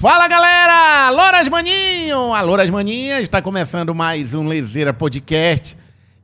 [0.00, 1.10] Fala galera!
[1.10, 2.32] Louras Maninho!
[2.32, 5.76] A Louras Maninha está começando mais um Lezeira Podcast.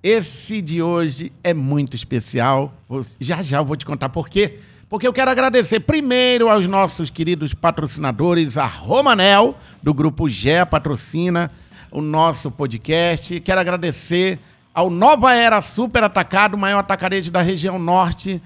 [0.02, 2.72] Esse de hoje é muito especial.
[3.18, 4.58] Já já eu vou te contar por quê.
[4.88, 11.50] Porque eu quero agradecer primeiro aos nossos queridos patrocinadores, a Romanel, do Grupo GE Patrocina
[11.90, 13.38] o nosso podcast.
[13.40, 14.38] Quero agradecer
[14.72, 18.40] ao Nova Era Super Atacado, maior atacarejo da região norte.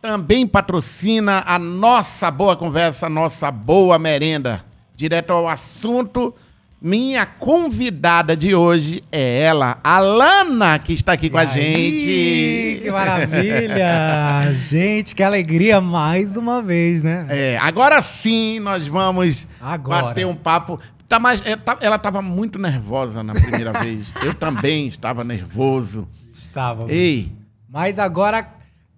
[0.00, 4.64] Também patrocina a nossa boa conversa, a nossa boa merenda.
[4.96, 6.34] Direto ao assunto,
[6.80, 11.52] minha convidada de hoje é ela, a Lana, que está aqui com a E aí,
[11.52, 12.80] gente.
[12.82, 14.52] Que maravilha!
[14.54, 17.26] gente, que alegria mais uma vez, né?
[17.28, 20.02] É, agora sim nós vamos Agora.
[20.06, 20.80] bater um papo.
[21.06, 24.14] Tá mais, é, tá- ela estava muito nervosa na primeira vez.
[24.22, 26.08] Eu também estava nervoso.
[26.32, 26.90] Estávamos.
[26.90, 27.32] Ei,
[27.68, 28.48] Mas agora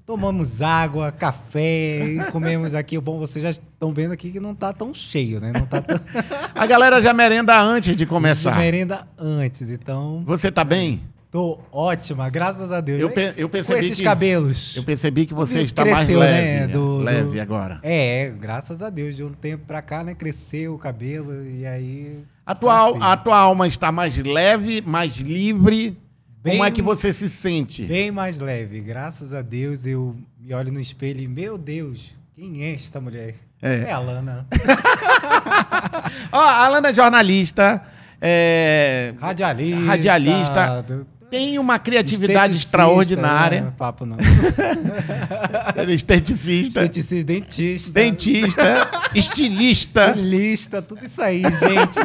[0.06, 2.98] tomamos água, café comemos aqui.
[2.98, 5.52] O bom, vocês já estão vendo aqui que não tá tão cheio, né?
[5.54, 5.98] Não tá tão...
[6.54, 8.56] a galera já merenda antes de começar.
[8.58, 11.00] merenda antes, então Você tá bem?
[11.30, 13.00] tô ótima, graças a Deus.
[13.00, 13.14] Eu, né?
[13.14, 14.76] pe- eu Com percebi esses que cabelos.
[14.76, 17.80] eu percebi que você está mais cresceu, leve, né, do- do- leve agora.
[17.82, 20.14] É, graças a Deus, de um tempo pra cá, né?
[20.14, 22.18] Cresceu o cabelo e aí.
[22.44, 25.96] A tua, al- assim, a tua alma está mais leve, mais livre.
[26.42, 27.84] Como Bem- é que você se sente?
[27.84, 29.86] Bem mais leve, graças a Deus.
[29.86, 33.36] Eu me olho no espelho e, meu Deus, quem é esta mulher?
[33.62, 33.82] É.
[33.82, 34.44] É a Lana.
[36.32, 37.80] Ó, a Lana é jornalista,
[38.20, 39.84] é, Radialista.
[39.86, 41.06] Radialista.
[41.32, 43.62] Tem uma criatividade extraordinária.
[43.62, 43.72] né?
[43.76, 44.18] Papo não.
[45.74, 47.92] É esteticista, Esteticista, dentista.
[47.92, 50.08] dentista, estilista.
[50.10, 51.98] Estilista, tudo isso aí, gente.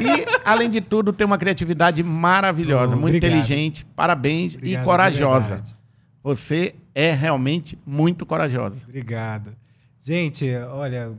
[0.00, 3.38] E, além de tudo, tem uma criatividade maravilhosa, Oh, muito obrigado.
[3.40, 3.84] inteligente.
[3.96, 5.64] Parabéns Obrigado, e corajosa.
[6.22, 8.76] Você é realmente muito corajosa.
[8.88, 9.52] Obrigado.
[10.00, 11.10] Gente, olha,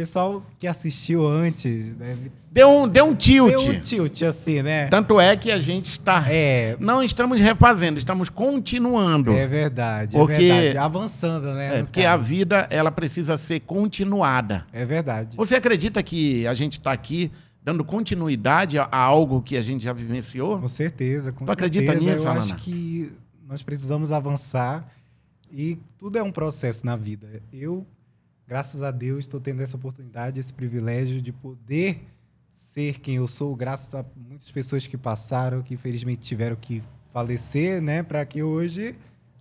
[0.00, 3.56] pessoal que assistiu antes deve Deu um, deu um tilt.
[3.56, 4.88] ter um tilt assim, né?
[4.88, 6.22] Tanto é que a gente está.
[6.28, 9.32] É, Não estamos refazendo, estamos continuando.
[9.32, 10.78] é verdade, Porque- é verdade.
[10.78, 11.78] Avançando, né?
[11.78, 12.14] É, porque caso.
[12.14, 14.66] a vida ela precisa ser continuada.
[14.70, 15.34] É verdade.
[15.36, 17.30] Você acredita que a gente está aqui
[17.64, 20.58] dando continuidade a, a algo que a gente já vivenciou?
[20.60, 22.10] Com certeza, com Tu acredita certeza.
[22.12, 22.44] nisso, Eu Alana?
[22.44, 23.12] acho que
[23.48, 24.86] nós precisamos avançar
[25.50, 27.26] e tudo é um processo na vida.
[27.52, 27.86] Eu,
[28.46, 32.06] graças a Deus, estou tendo essa oportunidade, esse privilégio de poder
[32.72, 37.80] ser quem eu sou, graças a muitas pessoas que passaram, que infelizmente tiveram que falecer,
[37.80, 38.94] né, para que hoje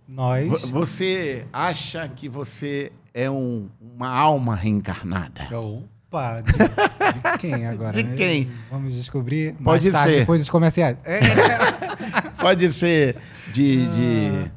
[0.07, 5.47] nós Vo- Você acha que você é um- uma alma reencarnada?
[5.57, 7.91] Opa, de, de quem agora?
[7.91, 8.49] De quem?
[8.71, 10.19] Vamos descobrir Pode tarde, ser.
[10.21, 10.97] depois dos comerciais.
[11.03, 11.19] É.
[12.39, 13.17] Pode ser
[13.51, 13.87] de.
[13.89, 14.51] de- Ah.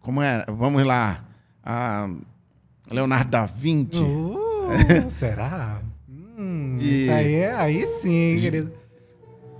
[0.00, 0.44] como é?
[0.48, 1.24] Vamos lá.
[1.62, 2.08] Ah,
[2.90, 4.00] Leonardo da Vinci.
[4.02, 5.80] Uh, será?
[6.08, 8.72] Hum, De- Isso aí, é, aí sim, querido.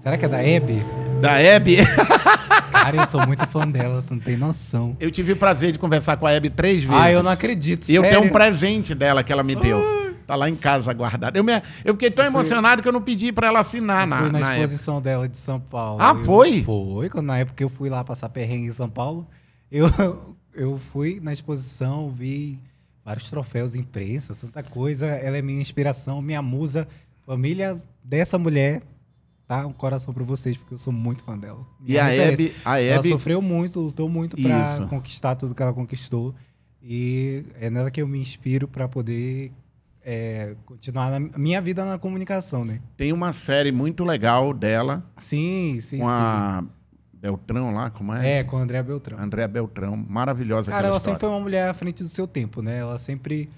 [0.03, 0.82] Será que é da Hebe?
[1.20, 1.78] Da Hebe.
[2.70, 4.97] Cara, eu sou muito fã dela, tu não tem noção.
[5.00, 6.97] Eu tive o prazer de conversar com a Hebe três vezes.
[7.03, 7.88] Ah, eu não acredito.
[7.91, 8.19] E eu sério?
[8.19, 9.81] tenho um presente dela que ela me deu.
[10.26, 11.37] Tá lá em casa guardado.
[11.37, 14.19] Eu, me- eu fiquei tão emocionado que eu não pedi pra ela assinar Eu na,
[14.19, 14.54] fui na, na época.
[14.64, 16.00] exposição dela de São Paulo.
[16.00, 16.62] Ah, Eu- foi?
[16.62, 19.26] Foi, quando, na época que eu fui lá passar perrengue em São Paulo.
[19.70, 19.87] Eu,
[20.54, 22.58] eu fui na exposição, vi
[23.06, 25.06] vários troféus, imprensa, tanta coisa.
[25.06, 26.89] Ela é minha inspiração, minha musa.
[27.25, 28.83] Família dessa mulher,
[29.47, 29.65] tá?
[29.65, 31.64] Um coração pra vocês, porque eu sou muito fã dela.
[31.85, 32.32] E Minha a referência.
[32.47, 34.87] Hebe, a Ela Hebe sofreu muito, lutou muito pra Isso.
[34.88, 36.35] conquistar tudo que ela conquistou.
[36.82, 39.53] E é nela que eu me inspiro pra poder
[40.05, 42.81] é, continuar na minha vida na comunicação, né?
[42.97, 46.11] tem uma série muito legal dela Sim, sim, com sim.
[46.11, 46.62] a
[47.21, 48.39] Beltrão lá, como é?
[48.39, 49.19] É, com a André Beltrão.
[49.19, 49.97] Andréa Beltrão.
[49.97, 51.15] Maravilhosa Cara, ela história.
[51.15, 52.79] sempre foi uma mulher à frente do seu tempo, né?
[52.79, 53.49] Ela sempre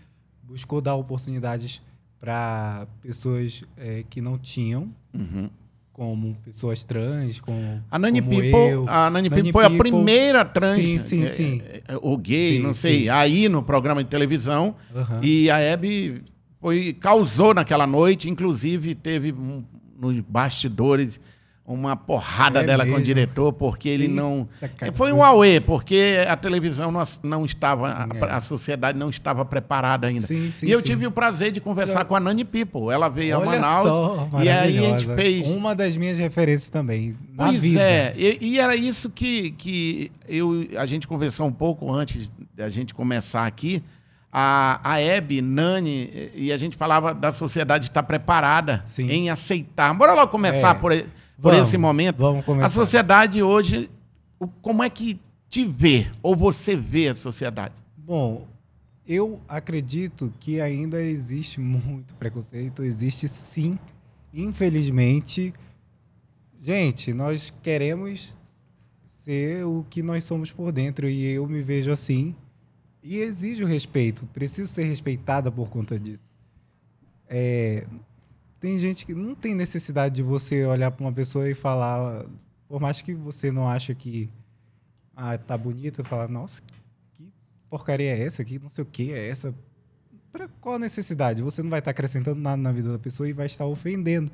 [0.43, 1.83] buscou dar oportunidades
[2.21, 5.49] para pessoas é, que não tinham, Uhum.
[5.93, 8.85] como pessoas trans, como A Nani como People, eu.
[8.89, 11.63] a Nani Nani People foi a primeira trans, Sim, sim, é, sim.
[11.65, 13.09] é, é, ou gay, Sim, não sei, sim.
[13.09, 14.75] aí no programa de televisão.
[14.95, 15.21] Aham.
[15.23, 16.23] E a Hebe
[16.61, 19.65] foi, causou naquela noite, inclusive teve um-
[20.01, 21.21] nos bastidores
[21.69, 23.05] uma porrada É dela com o mesmo?
[23.05, 24.49] diretor, porque ele Eita, não.
[24.79, 24.93] cara.
[24.93, 28.31] Foi um auê, porque a televisão não, não estava, a, É.
[28.33, 30.27] a sociedade não estava preparada ainda.
[30.27, 30.87] Sim, sim, e eu sim.
[30.87, 32.91] tive o prazer de conversar com a Nani People.
[32.93, 33.87] Ela veio a Olha Manaus.
[33.89, 35.49] só, e aí a gente fez.
[35.49, 37.81] Uma das minhas referências também, na Pois vida.
[37.81, 42.69] é, e, e era isso que, que eu, a gente conversou um pouco antes da
[42.71, 43.83] gente começar aqui.
[44.31, 49.93] A, a Hebe, Nani, e a gente falava da sociedade estar preparada em aceitar.
[49.95, 50.79] Bora logo começar É.
[50.79, 51.07] por, e-
[51.41, 52.17] por Vamos, esse momento.
[52.19, 52.71] Vamos A começar.
[52.71, 53.89] sociedade hoje,
[54.61, 57.75] como é que te vê, ou você vê a sociedade?
[57.97, 58.47] Bom,
[59.07, 63.79] Eu acredito que ainda existe muito preconceito, existe sim,
[64.35, 65.55] infelizmente.
[66.61, 68.37] Gente, nós queremos
[69.25, 72.35] ser o que nós somos por dentro e eu me vejo assim
[73.03, 76.31] e exijo respeito, preciso ser respeitada por conta disso.
[77.29, 77.87] É,
[78.61, 82.27] tem gente que não tem necessidade de você olhar para uma pessoa e falar,
[82.67, 84.29] por mais que você não ache que
[85.15, 86.63] ah, tá bonita, falar, nossa,
[87.13, 87.33] que
[87.69, 88.45] porcaria é essa?
[88.45, 89.55] Que não sei o que é essa?
[90.31, 91.43] Para qual a necessidade?
[91.43, 94.31] Você não vai estar acrescentando nada na vida da pessoa e vai estar ofendendo.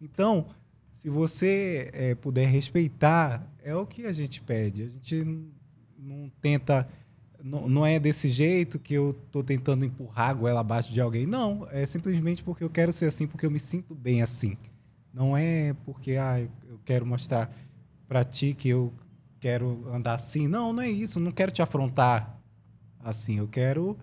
[0.00, 0.46] Então,
[0.94, 4.84] se você é, puder respeitar, é o que a gente pede.
[4.84, 5.48] A gente
[5.98, 6.88] não tenta
[7.42, 11.26] não, não é desse jeito que eu tô tentando empurrar a goela abaixo de alguém.
[11.26, 14.56] Não, é simplesmente porque eu quero ser assim, porque eu me sinto bem assim.
[15.12, 17.54] Não é porque ah, eu quero mostrar
[18.08, 18.92] para ti que eu
[19.40, 20.46] quero andar assim.
[20.46, 21.18] Não, não é isso.
[21.18, 22.38] Eu não quero te afrontar
[23.00, 23.38] assim.
[23.38, 23.98] Eu quero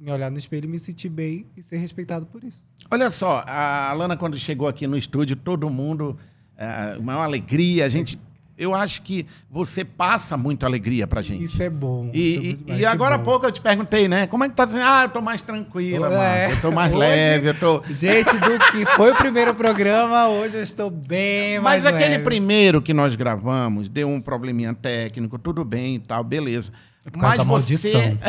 [0.00, 2.66] me olhar no espelho me sentir bem e ser respeitado por isso.
[2.90, 6.18] Olha só, a Alana, quando chegou aqui no estúdio, todo mundo,
[6.56, 8.18] é, uma alegria, a gente
[8.60, 11.44] eu acho que você passa muito alegria pra gente.
[11.44, 12.10] Isso é bom.
[12.12, 14.26] E, é e agora há pouco eu te perguntei, né?
[14.26, 14.84] Como é que tá dizendo?
[14.84, 16.52] Ah, eu tô mais tranquila, é.
[16.52, 17.82] eu tô mais hoje, leve, eu tô...
[17.88, 22.82] Gente, do que foi o primeiro programa, hoje eu estou bem mais Mas aquele primeiro
[22.82, 26.70] que nós gravamos, deu um probleminha técnico, tudo bem e tal, beleza.
[27.06, 28.18] É Mas você...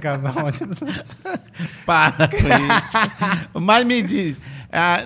[0.00, 0.34] Casal
[1.84, 3.60] Para com isso.
[3.60, 5.04] Mas me diz, ah,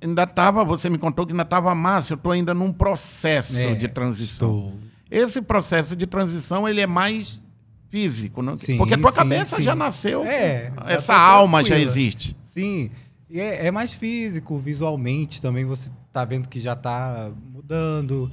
[0.00, 3.74] ainda estava, você me contou que ainda estava massa, eu estou ainda num processo é,
[3.74, 4.56] de transição.
[4.56, 4.78] Estou.
[5.10, 7.42] Esse processo de transição, ele é mais
[7.88, 8.56] físico, não?
[8.56, 9.62] Sim, porque a tua sim, cabeça sim.
[9.62, 11.78] já nasceu, é, essa já alma tranquila.
[11.78, 12.36] já existe.
[12.46, 12.90] Sim,
[13.28, 18.30] e é, é, mais físico, visualmente também você está vendo que já está mudando.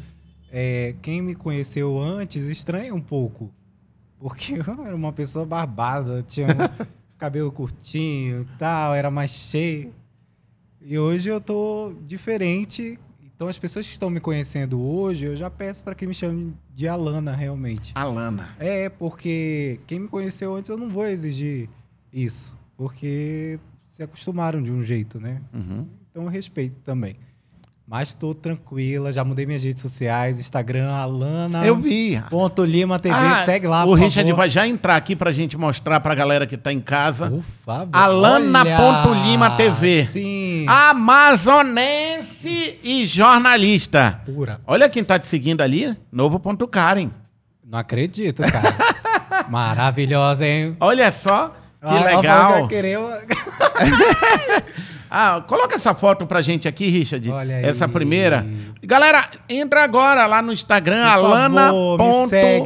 [0.51, 3.51] É, quem me conheceu antes estranha um pouco,
[4.19, 6.85] porque eu era uma pessoa barbada, tinha um
[7.17, 9.93] cabelo curtinho e tal, era mais cheio.
[10.83, 12.99] E hoje eu tô diferente.
[13.23, 16.53] Então as pessoas que estão me conhecendo hoje, eu já peço para que me chamem
[16.75, 17.91] de Alana realmente.
[17.95, 18.55] Alana.
[18.59, 21.67] É, porque quem me conheceu antes eu não vou exigir
[22.13, 25.41] isso, porque se acostumaram de um jeito, né?
[25.53, 25.87] Uhum.
[26.09, 27.15] Então eu respeito também.
[27.91, 31.65] Mas estou tranquila, já mudei minhas redes sociais, Instagram, Alana.
[31.65, 32.23] Eu vi.
[32.29, 33.83] Ponto Lima TV, ah, segue lá.
[33.83, 34.37] O Richard favor.
[34.37, 37.29] vai já entrar aqui pra gente mostrar pra galera que tá em casa.
[37.29, 37.89] Por favor.
[37.91, 40.05] Alana.lima TV.
[40.05, 40.65] Sim.
[40.69, 41.59] Amazonense
[42.81, 44.21] e jornalista.
[44.25, 44.61] Pura.
[44.65, 47.09] Olha quem tá te seguindo ali, novo ponto Karen.
[47.61, 48.73] Não acredito, cara.
[49.51, 50.77] Maravilhosa, hein?
[50.79, 51.49] Olha só,
[51.81, 52.69] que ah, legal.
[52.69, 52.99] Querer...
[55.13, 57.29] Ah, coloca essa foto pra gente aqui, Richard.
[57.29, 57.65] Olha aí.
[57.65, 58.47] Essa primeira.
[58.81, 61.03] Galera, entra agora lá no Instagram,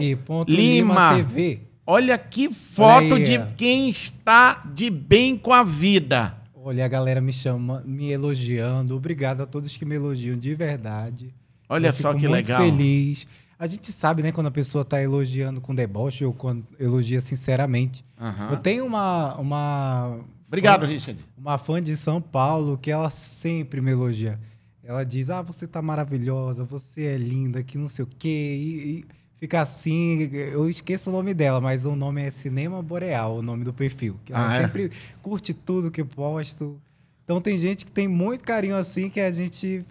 [0.05, 1.59] alana.lima TV.
[1.87, 6.35] Olha que foto de quem está de bem com a vida.
[6.55, 8.95] Olha, a galera me chama, me elogiando.
[8.95, 11.33] Obrigado a todos que me elogiam de verdade.
[11.67, 12.61] Olha Eu só que muito legal.
[12.61, 13.25] feliz.
[13.57, 18.05] A gente sabe, né, quando a pessoa está elogiando com deboche ou quando elogia sinceramente.
[18.19, 18.51] Uhum.
[18.51, 21.19] Eu tenho uma, uma Obrigado, uma, Richard.
[21.37, 24.39] Uma fã de São Paulo que ela sempre me elogia.
[24.83, 28.27] Ela diz: Ah, você tá maravilhosa, você é linda, que não sei o quê.
[28.27, 29.05] E, e
[29.37, 30.29] fica assim.
[30.31, 34.19] Eu esqueço o nome dela, mas o nome é Cinema Boreal, o nome do perfil.
[34.29, 34.61] Ela ah, é?
[34.61, 36.79] sempre curte tudo que eu posto.
[37.23, 39.83] Então tem gente que tem muito carinho assim que a gente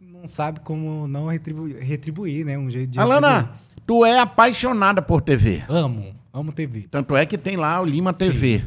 [0.00, 2.58] não sabe como não retribuir, retribuir né?
[2.58, 2.98] Um jeito de.
[2.98, 3.60] Alana, retribuir.
[3.86, 5.62] tu é apaixonada por TV.
[5.68, 6.88] Amo, amo TV.
[6.90, 8.64] Tanto é que tem lá o Lima TV.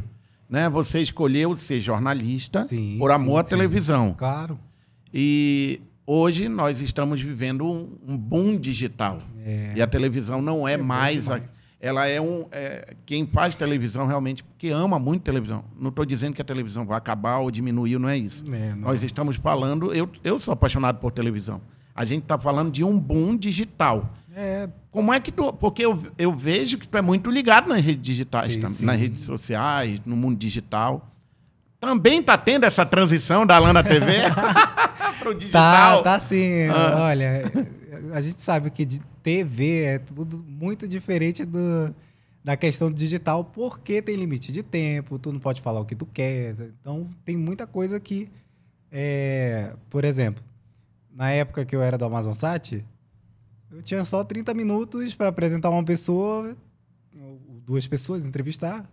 [0.50, 0.70] Né?
[0.70, 4.16] Você escolheu ser jornalista sim, por amor sim, à televisão.
[4.18, 4.60] Claro.
[5.14, 9.22] E hoje nós estamos vivendo um, um boom digital.
[9.46, 9.74] É.
[9.76, 11.30] E a televisão não é, é mais.
[11.30, 11.42] A,
[11.80, 12.46] ela é um.
[12.52, 15.64] É, quem faz televisão realmente, porque ama muito televisão.
[15.80, 18.44] Não estou dizendo que a televisão vai acabar ou diminuir, não é isso.
[18.54, 18.78] É, não.
[18.78, 19.94] Nós estamos falando.
[19.94, 21.62] Eu, eu sou apaixonado por televisão.
[21.98, 24.14] A gente está falando de um boom digital.
[24.36, 24.70] É.
[24.92, 25.52] Como é que tu.
[25.52, 28.86] Porque eu, eu vejo que tu é muito ligado nas redes digitais, sim, sim.
[28.86, 31.12] nas redes sociais, no mundo digital.
[31.80, 34.14] Também tá tendo essa transição da Lana TV
[35.18, 36.04] pro tá, digital?
[36.04, 36.68] Tá, tá sim.
[36.68, 37.06] Ah.
[37.08, 37.52] Olha,
[38.14, 41.94] a gente sabe que de TV é tudo muito diferente do,
[42.44, 46.06] da questão digital, porque tem limite de tempo, tu não pode falar o que tu
[46.06, 46.56] quer.
[46.80, 48.30] Então, tem muita coisa que.
[48.92, 50.44] É, por exemplo,
[51.18, 52.86] na época que eu era do Amazon Sat,
[53.72, 56.56] eu tinha só 30 minutos para apresentar uma pessoa,
[57.66, 58.86] duas pessoas, entrevistar.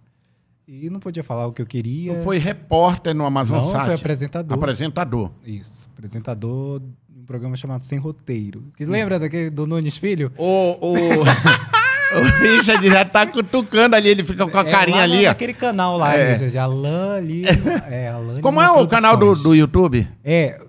[0.66, 2.14] E não podia falar o que eu queria.
[2.14, 3.85] Não foi repórter no Amazon não, Sat?
[3.85, 4.57] foi apresentador.
[4.57, 5.31] Apresentador.
[5.45, 8.73] Isso, apresentador de um programa chamado Sem Roteiro.
[8.75, 10.33] Que lembra daquele do Nunes Filho?
[10.38, 10.95] O, o...
[12.14, 15.28] O Richard já tá cutucando ali, ele fica com a É, carinha lá ali, ó.
[15.31, 16.33] Naquele canal lá, É.
[16.33, 16.59] é.
[16.59, 17.45] Alan ali.
[17.90, 20.07] É, Alan Como é o canal do, do YouTube?
[20.23, 20.61] É,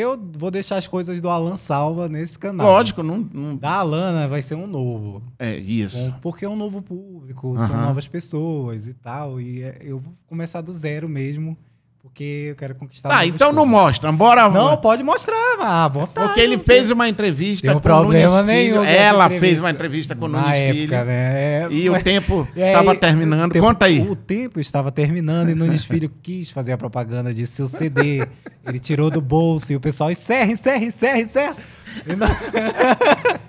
[0.00, 2.66] eu vou deixar as coisas do Alan salva nesse canal.
[2.66, 5.22] Lógico, não, não- Da Alana vai ser um novo.
[5.38, 5.98] É isso.
[5.98, 9.40] Um- Porque é um novo público, são novas pessoas e tal.
[9.40, 11.56] E é- eu vou começar do zero mesmo,
[12.02, 13.08] porque eu quero conquistar.
[13.08, 14.48] Tá, então não mostra, bora.
[14.48, 16.26] Não, pode mostrar, à vontade.
[16.26, 18.82] Porque ele fez uma entrevista Tem um com o problema Nunes nenhum Filho.
[18.82, 21.04] dessa Ela fez uma entrevista com o Nunes época, Filho.
[21.04, 21.68] né?
[21.70, 23.52] E o tempo estava terminando.
[23.52, 24.00] tempo- Conta aí.
[24.00, 28.26] O tempo estava terminando e Nunes Filho quis fazer a propaganda de seu CD.
[28.66, 31.56] Ele tirou do bolso e o pessoal encerra, encerra, encerra, encerra.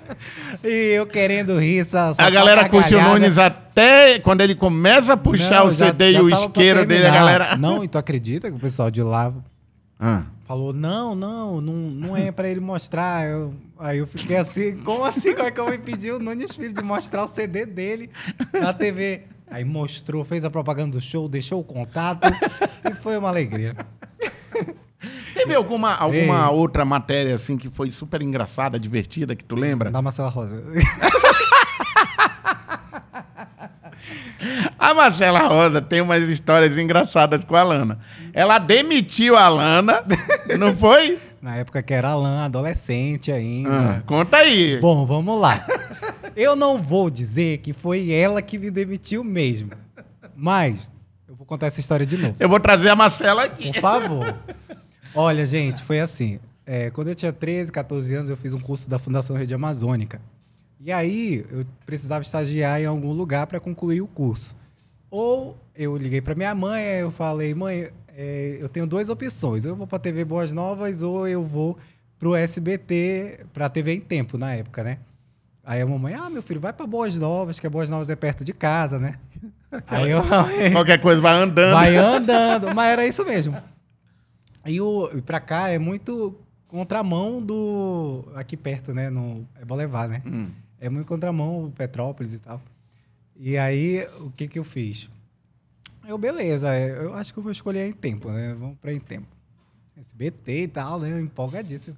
[0.64, 3.02] E, eu querendo rir, só, só A galera curte o.
[3.02, 6.86] Nunes até quando ele começa a puxar Não, o já- CD já e o isqueiro
[6.86, 7.56] dele, a galera.
[7.58, 9.34] Não, e tu acredita que o pessoal de lá
[10.00, 10.24] Ah.
[10.48, 13.28] falou: não, não, não, não é pra ele mostrar.
[13.28, 15.34] Eu- aí eu fiquei assim: como assim?
[15.34, 18.10] Como é que eu vou impedir o Nunes Filho de mostrar o CD dele
[18.54, 19.24] na TV?
[19.52, 22.28] Aí mostrou, fez a propaganda do show, deixou o contato
[22.90, 23.76] e foi uma alegria.
[25.34, 26.54] Teve alguma, alguma Ei.
[26.54, 29.90] outra matéria assim que foi super engraçada, divertida, que tu lembra?
[29.92, 30.64] Da Marcela Rosa.
[34.78, 38.00] A Marcela Rosa tem umas histórias engraçadas com a Lana.
[38.34, 40.04] Ela demitiu a Lana,
[40.60, 41.18] não foi?
[41.42, 43.98] Na época que era Alan, adolescente ainda.
[43.98, 44.78] Ah, conta aí.
[44.80, 45.66] Bom, vamos lá.
[46.36, 49.72] Eu não vou dizer que foi ela que me demitiu mesmo.
[50.36, 50.92] Mas
[51.28, 52.36] eu vou contar essa história de novo.
[52.40, 53.74] Eu vou trazer a Marcela aqui.
[53.74, 54.34] Por favor.
[55.16, 56.40] Olha, gente, foi assim.
[56.66, 60.22] É, quando eu tinha 13, 14 anos, eu fiz um curso da Fundação Rede Amazônica.
[60.80, 64.56] E aí, eu precisava estagiar em algum lugar para concluir o curso.
[65.10, 69.66] Ou eu liguei para minha mãe, eu falei, mãe, é, eu tenho duas opções.
[69.66, 71.78] Eu vou para TV Boas Novas ou eu vou
[72.18, 74.98] pro SBT, pra TV em Tempo, na época, né?
[75.66, 78.16] Aí a mamãe, ah, meu filho, vai para Boas Novas, que a Boas Novas é
[78.16, 79.18] perto de casa, né?
[79.88, 80.22] aí eu
[80.74, 81.74] Qualquer coisa vai andando.
[81.74, 83.56] Vai andando, mas era isso mesmo.
[84.66, 86.36] E o pra cá é muito
[86.68, 88.26] contramão do.
[88.36, 89.10] Aqui perto, né?
[89.10, 90.22] No, é Bolevar, né?
[90.26, 90.50] Hum.
[90.80, 92.62] É muito contramão Petrópolis e tal.
[93.36, 95.10] E aí, o que que eu fiz?
[96.06, 98.54] Eu, beleza, é, eu acho que eu vou escolher em tempo, né?
[98.54, 99.28] Vamos pra em tempo.
[99.98, 101.12] SBT e tal, né?
[101.12, 101.96] Eu empolgadíssimo.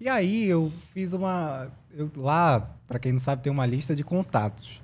[0.00, 1.68] E aí, eu fiz uma.
[1.92, 4.82] Eu, lá, pra quem não sabe, tem uma lista de contatos.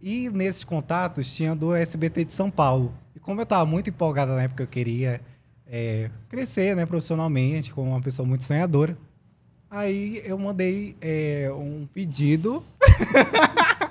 [0.00, 2.92] E nesses contatos tinha do SBT de São Paulo.
[3.14, 5.20] E como eu estava muito empolgada na época, eu queria
[5.70, 8.96] é, crescer né, profissionalmente, como uma pessoa muito sonhadora.
[9.70, 12.62] Aí eu mandei é, um pedido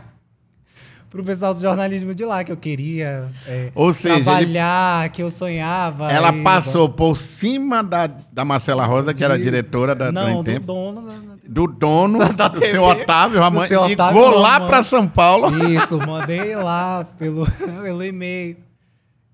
[1.10, 5.30] pro pessoal do jornalismo de lá, que eu queria é, seja, ele- trabalhar, que eu
[5.30, 6.12] sonhava.
[6.12, 10.12] ela e- passou por cima da, da Marcela Rosa, que era de- diretora da, do
[10.14, 13.68] Não, do Tempo, dono da- da- do dono, da do TV, seu Otávio, a mãe,
[13.68, 14.68] seu ligou Otávio lá Ramon.
[14.68, 15.70] pra São Paulo.
[15.70, 17.46] Isso, mandei lá pelo,
[17.84, 18.56] pelo e-mail.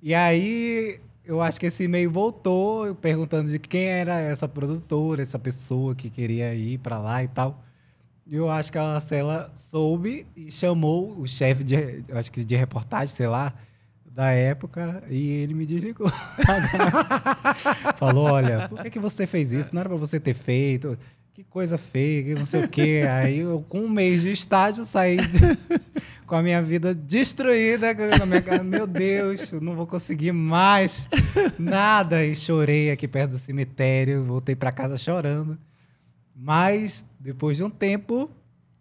[0.01, 5.37] E aí, eu acho que esse e-mail voltou perguntando de quem era essa produtora, essa
[5.37, 7.63] pessoa que queria ir pra lá e tal.
[8.27, 13.09] Eu acho que a Marcela soube e chamou o chefe de, acho que de reportagem,
[13.15, 13.53] sei lá,
[14.03, 16.11] da época, e ele me desligou.
[17.97, 19.73] Falou, olha, por que, que você fez isso?
[19.73, 20.97] Não era pra você ter feito.
[21.33, 23.03] Que coisa feia, que não sei o quê.
[23.09, 25.57] Aí eu, com um mês de estágio, saí de-
[26.29, 27.87] com a minha vida destruída.
[27.93, 28.61] Minha.
[28.63, 31.09] Meu Deus, eu não vou conseguir mais
[31.57, 32.23] nada.
[32.23, 34.23] E chorei aqui perto do cemitério.
[34.23, 35.57] Voltei pra casa chorando.
[36.35, 38.29] Mas, depois de um tempo,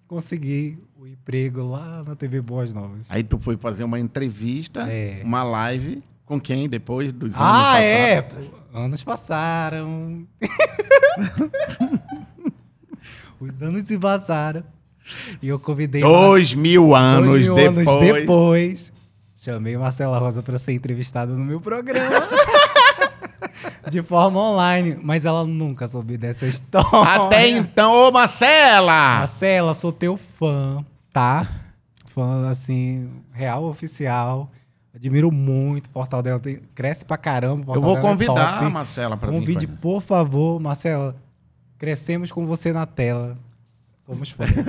[0.07, 3.07] consegui o emprego lá na TV Boas Novas.
[3.09, 5.23] Aí tu foi fazer uma entrevista, É.
[5.25, 7.85] uma live, com quem depois dos anos Ah, passados?
[7.85, 8.23] é!
[8.23, 10.27] Pô, Anos passaram.
[13.41, 14.63] Os anos se passaram.
[15.43, 16.01] E eu convidei.
[16.01, 17.89] Dois mil anos dois mil depois.
[17.89, 18.93] anos depois.
[19.41, 22.11] Chamei Marcela Rosa para ser entrevistada no meu programa.
[23.91, 24.99] De forma online.
[25.03, 26.89] Mas ela nunca soube dessa história.
[27.25, 29.19] Até então, ô Marcela!
[29.21, 31.47] Marcela, sou teu fã, tá?
[32.15, 34.51] Fã, assim, real oficial.
[34.95, 36.41] Admiro muito o portal dela.
[36.41, 37.73] tem- cresce pra caramba.
[37.73, 38.73] o Eu vou é convidar a top.
[38.73, 39.35] Marcela pra vir.
[39.41, 39.79] Convide, a gente.
[39.79, 41.17] por favor, Marcela.
[41.79, 43.39] Crescemos com você na tela.
[44.09, 44.55] Somos fãs.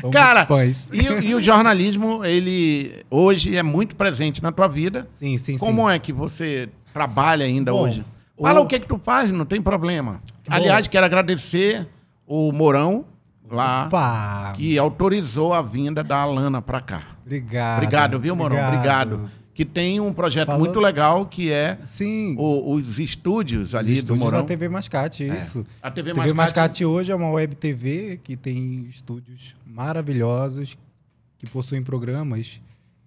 [0.00, 0.88] Somos Cara, fãs.
[0.92, 5.06] E, o- e o jornalismo, ele hoje é muito presente na tua vida.
[5.18, 8.04] Sim, sim, Como é que você trabalha ainda Bom, hoje?
[8.40, 10.20] Fala o- o que que tu faz, não tem problema.
[10.48, 10.54] Bom.
[10.54, 11.86] Aliás, quero agradecer
[12.26, 13.04] o Mourão
[13.50, 14.52] lá, Opa!
[14.54, 17.02] que autorizou a vinda da Alana pra cá.
[17.24, 17.76] Obrigado.
[17.78, 18.68] Obrigado, viu, Mourão?
[18.68, 19.30] Obrigado.
[19.54, 22.34] Que tem um projeto Falando- muito legal que é Sim.
[22.36, 24.40] o- os estúdios os ali do estúdios Mourão.
[24.40, 25.38] da TV Mascate, É.
[25.38, 25.64] isso.
[25.80, 26.34] A TV, TV Mascate.
[26.36, 30.76] Mascate hoje é uma web TV que tem estúdios maravilhosos,
[31.38, 32.60] que possuem programas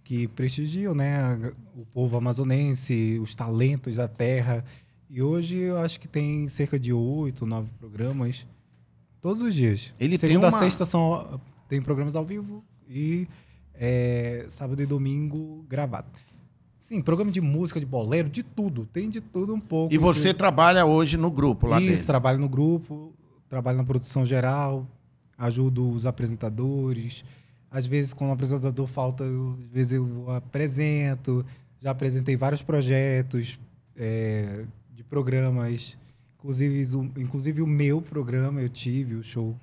[0.04, 4.63] que prestigiam né, o povo amazonense, os talentos da terra.
[5.10, 8.46] E hoje eu acho que tem cerca de oito, nove programas
[9.22, 9.94] todos os dias.
[10.00, 13.27] Ele tem Segunda uma- a sexta são, tem programas ao vivo e
[13.80, 16.08] é, sábado e domingo gravado.
[16.88, 18.86] Sim, programa de música, de boleiro, de tudo.
[18.86, 19.94] Tem de tudo um pouco.
[19.94, 22.03] E você trabalha hoje no grupo lá Isso, dele.
[22.06, 23.12] trabalho no grupo,
[23.50, 24.88] trabalho na produção geral,
[25.38, 27.25] ajudo os apresentadores.
[27.70, 31.46] Às vezes, quando o apresentador falta, eu, às vezes eu apresento.
[31.82, 33.60] Já apresentei vários projetos
[33.94, 34.63] é,
[34.96, 35.98] de programas.
[36.39, 39.53] Inclusive o, inclusive o meu programa eu tive, o show,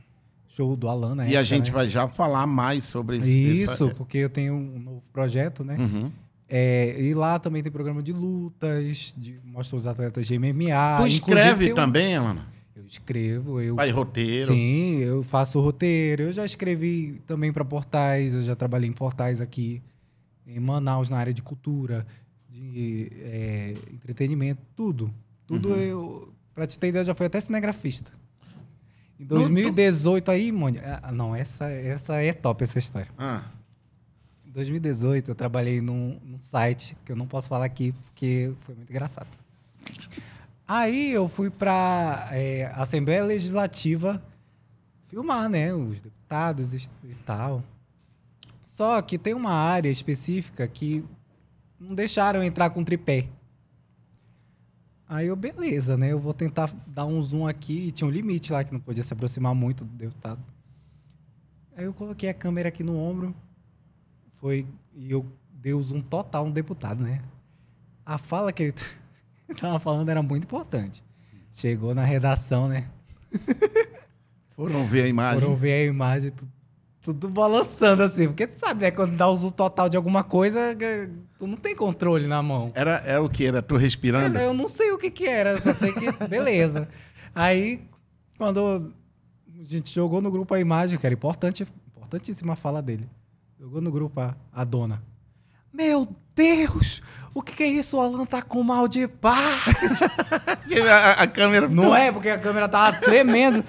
[0.49, 1.73] show do Alan, na E a gente né?
[1.73, 3.31] vai já falar mais sobre esse-
[3.63, 5.77] Isso, essa- porque eu tenho um novo projeto, né?
[5.79, 6.13] Uhum.
[6.49, 10.99] É, e lá também tem programa de lutas, de, mostra os atletas de MMA.
[11.01, 12.47] tu escreve um- também, Alana?
[12.77, 14.53] Eu escrevo, eu Faz roteiro.
[14.53, 16.25] Sim, eu faço roteiro.
[16.25, 19.81] Eu já escrevi também para portais, eu já trabalhei em portais aqui
[20.47, 22.07] em Manaus, na área de cultura,
[22.51, 25.13] de é, entretenimento, tudo.
[25.47, 25.77] Tudo Uhum.
[25.77, 26.29] eu.
[26.55, 28.13] Pra te ter ideia, já fui até cinegrafista.
[29.19, 31.01] Em 2018 aí, Mônica.
[31.03, 33.09] ah, Não, essa, essa é top, essa história.
[33.17, 33.43] Ah,
[34.55, 38.91] 2018, eu trabalhei num, num site que eu não posso falar aqui porque foi muito
[38.91, 39.29] engraçado.
[40.67, 42.31] Aí eu fui para
[42.77, 44.23] Assembleia Legislativa
[45.09, 45.75] filmar, né?
[45.75, 46.89] Os deputados e
[47.27, 47.63] tal.
[48.63, 51.05] Só que tem uma área específica que
[51.79, 53.29] não deixaram entrar com tripé.
[55.07, 56.13] Aí eu, beleza, né?
[56.13, 57.89] Eu vou tentar dar um zoom aqui.
[57.89, 60.41] E tinha um limite lá que não podia se aproximar muito do deputado.
[61.77, 63.35] Aí eu coloquei a câmera aqui no ombro.
[64.45, 64.67] Foi.
[64.95, 67.23] E eu dei o zoom total no deputado, né?
[68.05, 68.85] A fala que ele t-
[69.59, 71.03] tava falando era muito importante.
[71.51, 72.87] Chegou na redação, né?
[74.55, 75.41] foram ver a imagem.
[75.41, 76.47] Foram ver a imagem, tu-
[77.01, 78.27] tudo balançando assim.
[78.27, 78.91] Porque tu sabe, né?
[78.91, 82.71] Quando dá o zoom total de alguma coisa, eh, tu não tem controle na mão.
[82.75, 83.47] Era, era o que?
[83.47, 84.37] Era tu respirando?
[84.37, 86.87] Era, eu não sei o que que era, só sei que beleza.
[87.35, 87.81] Aí,
[88.37, 88.93] quando
[89.59, 93.09] a gente jogou no grupo a imagem, que era importante, importantíssima a fala dele.
[93.59, 95.03] Jogou no grupo a, a dona.
[95.73, 97.03] Meu Deus!
[97.33, 97.97] O que, que é isso?
[97.97, 100.01] O Alan tá com mal de paz.
[100.89, 101.69] A, a câmera.
[101.69, 103.65] Não é, porque a câmera tava tremendo.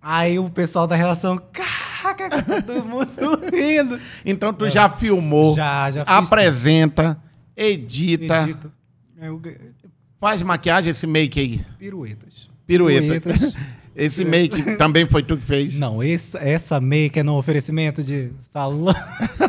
[0.00, 3.10] Aí o pessoal da relação, caraca, todo mundo
[3.52, 4.00] rindo.
[4.24, 7.20] Então tu já filmou, Já, já fiz apresenta,
[7.56, 8.72] edita, edito.
[9.16, 9.72] Ganhei-
[10.20, 11.64] faz maquiagem, esse make aí.
[11.78, 12.50] Piruetas.
[12.66, 13.20] Pirueta.
[13.20, 13.54] Piruetas.
[13.94, 15.78] Esse make também foi tu que fez.
[15.78, 18.94] Não, esse- essa make é no oferecimento de Salão,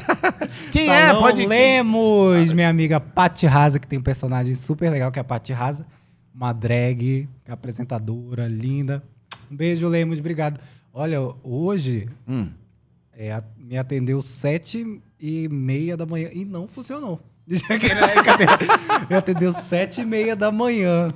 [0.71, 1.07] Quem é?
[1.07, 5.21] Salão Pode Lemos, minha amiga Pati Rasa, que tem um personagem super legal, que é
[5.21, 5.85] a Pati Rasa.
[6.33, 9.03] Uma drag, apresentadora, linda.
[9.51, 10.59] Um beijo, Lemos, obrigado.
[10.93, 12.49] Olha, hoje Hum.
[13.15, 17.21] é, me atendeu sete e meia da manhã e não funcionou.
[19.09, 21.13] Me atendeu sete e meia da manhã.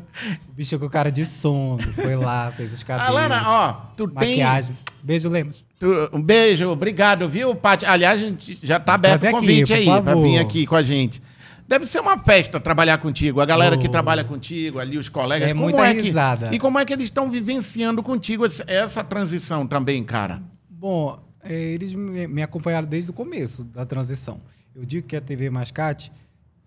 [0.50, 4.30] O bicho com cara de sono, foi lá, fez os cabelos, Alana, ó, tu tem.
[4.32, 4.76] maquiagem.
[5.02, 5.63] Beijo, Lemos.
[5.80, 7.86] tu- um beijo, obrigado, viu, Paty?
[7.86, 10.76] Aliás, a gente já tá aberto o aqui, convite por aí pra vir aqui com
[10.76, 11.22] a gente.
[11.68, 13.42] Deve ser uma festa trabalhar contigo.
[13.42, 13.92] A galera que Oh.
[13.92, 15.50] trabalha contigo, ali, os colegas.
[15.50, 16.50] É como muita que- risada.
[16.54, 20.42] E como é que eles estão vivenciando contigo essa, transição também, cara?
[20.70, 24.40] Bom, é, eles me acompanharam desde o começo da transição.
[24.78, 26.12] Eu digo que a TV Mascate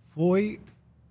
[0.09, 0.59] foi,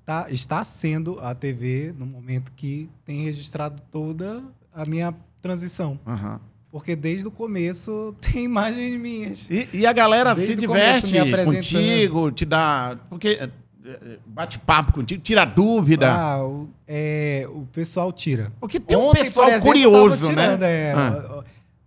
[0.05, 5.97] tá, está sendo a TV no momento que tem registrado toda a minha transição.
[6.05, 6.41] Aham.
[6.69, 9.49] Porque desde o começo tem imagens minhas.
[9.49, 11.55] E, e a galera Desde se começo, diverte me apresentando.
[11.55, 12.97] contigo, te dá.
[13.09, 13.49] Porque é,
[13.85, 16.13] é, bate papo contigo, tira dúvida.
[16.13, 18.51] Ah, o, é, o pessoal tira.
[18.59, 20.43] Porque tem um Ontem, pessoal por exemplo, curioso, né?
[20.43, 21.43] tirando, é, Ah.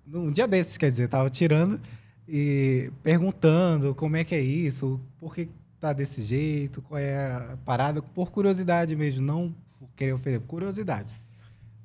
[0.06, 1.78] Num dia desses, quer dizer, tava tirando
[2.34, 7.58] e perguntando como é que é isso, por que tá desse jeito, qual é a
[7.62, 11.12] parada, por curiosidade mesmo, não por querer oferecer, por curiosidade.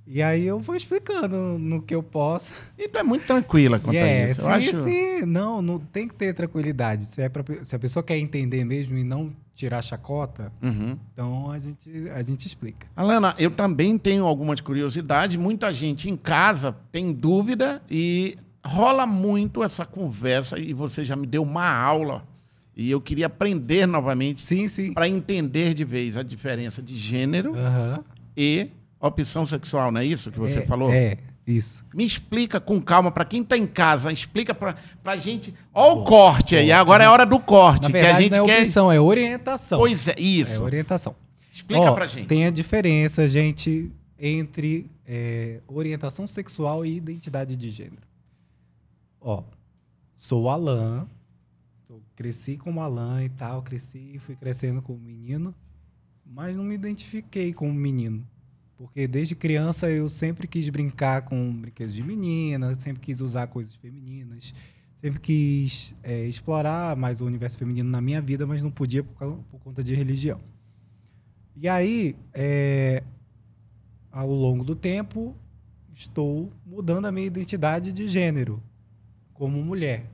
[0.10, 2.54] E aí eu vou explicando no que eu posso.
[2.78, 4.40] E tu é muito tranquila quanto E a é, isso.
[4.40, 4.84] sim, Eu acho...
[4.86, 7.04] sim, não, não tem que ter tranquilidade.
[7.06, 10.98] Se, é pra, se a pessoa quer entender mesmo e não tirar chacota, Uhum.
[11.12, 12.88] então a gente, a gente explica.
[12.96, 15.36] Alana, eu também tenho algumas curiosidades.
[15.36, 21.26] Muita gente em casa tem dúvida e rola muito essa conversa e você já me
[21.26, 22.24] deu uma aula
[22.76, 24.94] e eu queria aprender novamente Sim, sim.
[24.94, 28.04] para entender de vez a diferença de gênero Aham.
[28.36, 30.92] e opção sexual, não é isso que você É, falou?
[30.92, 31.18] É.
[31.46, 31.86] Isso.
[31.96, 35.54] Me explica com calma, pra quem tá em casa, explica pra, pra gente.
[35.74, 38.44] Ó o corte aí, agora é hora do corte, Na verdade, que a gente não
[38.44, 38.62] é quer.
[38.64, 39.80] opção, é orientação.
[39.80, 40.62] Pois é, É isso.
[40.62, 41.16] orientação.
[41.50, 42.28] Explica Ó, pra gente.
[42.28, 48.02] Tem a diferença, gente, entre é, orientação sexual e identidade de gênero.
[49.20, 49.44] Ó,
[50.16, 51.08] sou o Alan,
[52.18, 55.54] cresci como Alan e tal, cresci e fui crescendo como menino,
[56.26, 58.28] mas não me identifiquei como menino.
[58.76, 63.76] Porque desde criança eu sempre quis brincar com brinquedos de menina, sempre quis usar coisas
[63.76, 64.54] femininas,
[65.00, 69.38] sempre quis é, explorar mais o universo feminino na minha vida, mas não podia por,
[69.50, 70.40] por conta de religião.
[71.56, 73.04] E aí, é,
[74.12, 75.36] ao longo do tempo,
[75.94, 78.62] estou mudando a minha identidade de gênero
[79.38, 80.06] como mulher.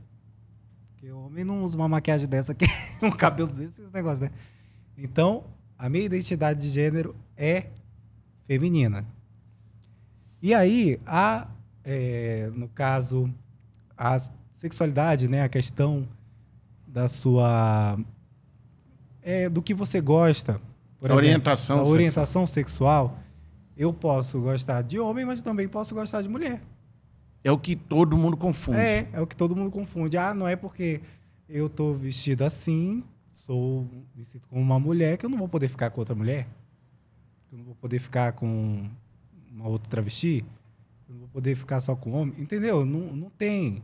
[0.92, 2.66] Porque o homem não usa uma maquiagem dessa aqui,
[3.02, 4.32] um cabelo desse, esse negócio, né?
[4.98, 5.44] Então,
[5.78, 7.68] a minha identidade de gênero é
[8.46, 9.06] feminina.
[10.42, 11.48] E aí, a,
[11.84, 13.34] é, no caso,
[13.98, 14.20] a
[14.52, 16.08] sexualidade, né, a questão
[16.86, 17.98] da sua
[19.22, 20.62] é, do que você gosta,
[21.00, 23.18] por A exemplo, orientação a orientação sexual,
[23.76, 26.62] eu posso gostar de homem, mas também posso gostar de mulher.
[27.44, 28.78] É o que todo mundo confunde.
[28.80, 30.18] É, é o que todo mundo confunde.
[30.18, 31.02] Ah, não é porque
[31.50, 33.04] eu tô vestido assim,
[33.34, 36.48] sou me sinto como uma mulher, que eu não vou poder ficar com outra mulher.
[37.50, 38.88] Que eu não vou poder ficar com
[39.52, 40.46] uma outra travesti.
[41.06, 42.34] que Eu não vou poder ficar só com homem.
[42.40, 42.86] Entendeu?
[42.86, 43.84] Não, não tem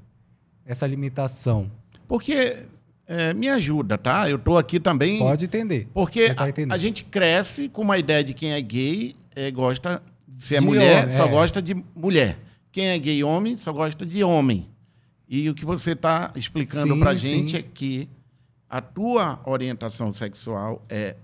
[0.66, 1.70] essa limitação.
[2.08, 2.66] Porque
[3.06, 4.30] é, me ajuda, tá?
[4.30, 5.20] Eu tô aqui também.
[5.20, 5.88] Pode entender.
[5.94, 10.02] Porque tá a- a, gente cresce com uma ideia de quem é gay é, gosta.
[10.38, 11.30] Se é De mulher, homem, só é.
[11.30, 12.38] gosta de mulher.
[12.80, 14.70] Quem é gay homem, só gosta de homem.
[15.28, 17.58] E o que você está explicando Sim, pra gente sim.
[17.58, 18.08] é que
[18.70, 21.18] a tua orientação sexual é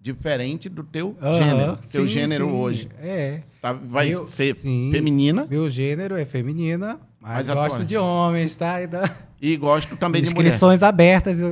[0.00, 1.78] diferente do teu Aham, gênero.
[1.90, 2.52] Teu sim, gênero sim.
[2.52, 3.40] hoje É.
[3.62, 8.82] tá- vai Eu- ser feminina Meu gênero é feminina, mas, Mas gosto de homens, tá?
[8.82, 9.10] E da...
[9.40, 10.46] e gosto também de mulher.
[10.48, 11.38] Inscrições abertas.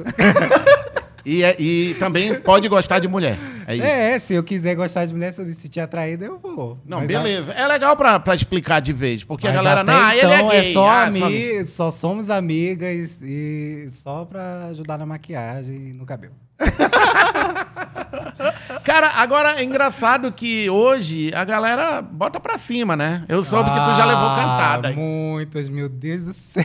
[1.29, 3.37] E, é- e também pode gostar de mulher.
[3.67, 4.13] É.
[4.15, 6.79] É, se eu quiser gostar de mulher, se eu me sentir atraída, eu vou.
[6.87, 7.53] Não, Mas beleza.
[7.53, 10.37] É legal pra, pra explicar de vez, porque a Mas galera, até não, ele é
[10.39, 10.73] então gay.
[10.73, 16.35] só, ah, ami- só somos amigas e só pra ajudar na maquiagem e no cabelo.
[18.85, 23.25] Cara, agora é engraçado que hoje a galera bota pra cima, né?
[23.29, 24.93] Eu soube que tu já levou Ah, cantada.
[24.93, 26.65] Muitas, meu Deus do céu.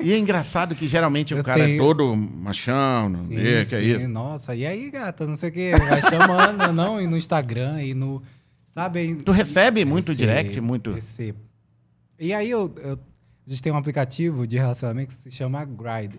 [0.00, 3.74] E é engraçado que geralmente o Eu cara é tenho- todo machão, não sei, que
[3.74, 4.08] é isso.
[4.08, 7.94] Nossa, e aí, gata, não sei o que, vai chamando, não, e no Instagram, e
[7.94, 8.22] no,
[8.72, 9.16] sabe?
[9.16, 10.92] Tu recebe muito Recebo, direct, muito...
[10.92, 11.38] Recebo.
[12.18, 12.98] E aí, eu, eu-
[13.46, 16.18] a gente tem um aplicativo de relacionamento que se chama Grindr.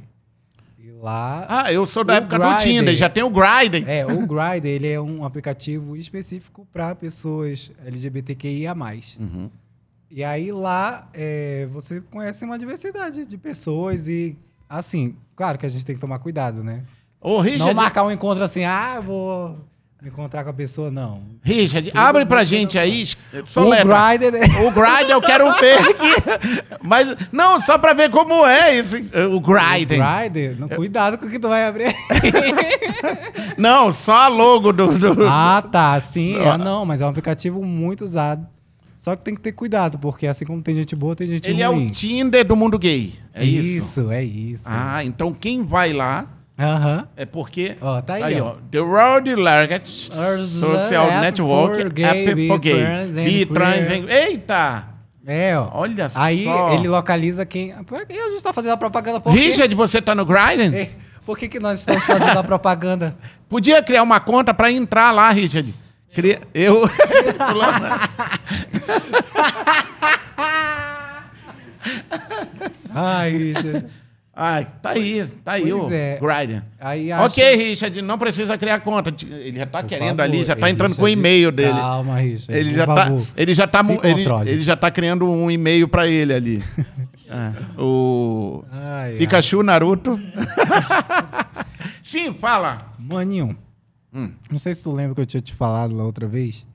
[0.81, 1.45] E lá...
[1.49, 2.57] Ah, eu sou da época do.
[2.57, 3.87] Tinder, já tem o Grindr.
[3.87, 8.73] É, o Grindr, ele é um aplicativo específico para pessoas LGBTQIA+.
[9.19, 9.49] Uhum.
[10.09, 14.37] E aí lá é, você conhece uma diversidade de pessoas e,
[14.69, 16.85] assim, claro que a gente tem que tomar cuidado, né?
[17.19, 19.59] Ô, Não Richard, marcar um encontro assim, ah, vou
[20.01, 21.23] me encontrar com a pessoa, não.
[21.43, 22.81] Richard Tudo abre pra gente não.
[22.83, 24.17] aí, o soletra.
[24.17, 24.45] Grindr, né?
[24.65, 26.63] O Grindr eu quero ver aqui.
[26.81, 28.95] Mas, não, só pra ver como é esse,
[29.29, 29.95] o O Grindr.
[29.97, 31.93] Grindr, não, cuidado com o que tu vai abrir.
[33.57, 34.97] Não, só a logo do...
[34.97, 36.35] do- ah, tá, sim.
[36.37, 38.47] Só- Ah, não, mas é um aplicativo muito usado.
[38.97, 41.61] Só que tem que ter cuidado, porque assim como tem gente boa, tem gente Ele
[41.61, 41.87] é ruim.
[41.87, 43.13] o Tinder do mundo gay.
[43.33, 43.77] É isso?
[44.01, 44.63] Isso, é isso.
[44.65, 46.25] Ah, então quem vai lá
[46.59, 47.07] Aham.
[47.15, 47.77] é porque.
[47.79, 48.55] Ó, tá aí, ó.
[48.69, 50.11] The World Largest
[50.47, 52.83] Social Network for gay, App for Gay.
[52.83, 54.83] trans Bi, trans and- Eita!
[55.25, 55.69] É, ó.
[55.73, 56.73] Olha Aí só.
[56.73, 57.71] ele localiza quem.
[57.85, 59.31] Por que a gente tá fazendo a propaganda por?
[59.33, 60.75] Richard, você tá no Grindr?
[60.75, 60.91] Ei,
[61.25, 63.15] Por que, que nós estamos fazendo a propaganda?
[63.47, 65.73] Podia criar uma conta pra entrar lá, Richard.
[66.15, 66.39] Cria...
[66.53, 66.89] Eu.
[72.93, 73.85] Ai, Richard.
[74.41, 76.17] Ai, tá aí, tá aí Pois o é.
[76.17, 76.63] Grindr.
[76.79, 79.13] Aí acha- Ok, Richard, não precisa criar conta.
[79.25, 81.73] Ele já tá Por querendo favor, ali, já tá entrando com o Richard, e-mail dele.
[81.73, 82.57] Calma, Richard.
[82.57, 86.33] Ele já, tá, ele já tá, ele, ele já tá criando um e-mail pra ele
[86.33, 86.63] ali.
[87.31, 89.17] Ah, o Ai, ai.
[89.19, 90.19] Pikachu, Naruto.
[92.01, 92.93] Sim, fala.
[92.97, 93.55] Maninho,
[94.11, 94.33] Hum.
[94.49, 96.65] não sei se tu lembra que eu tinha te falado lá outra vez,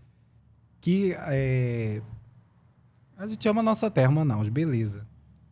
[0.81, 2.00] que é,
[3.18, 5.05] a gente ama a nossa terra, Manaus, beleza.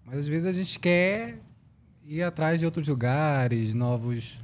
[0.06, 1.38] Mas às vezes a gente quer
[2.06, 4.40] ir atrás de outros lugares, novos,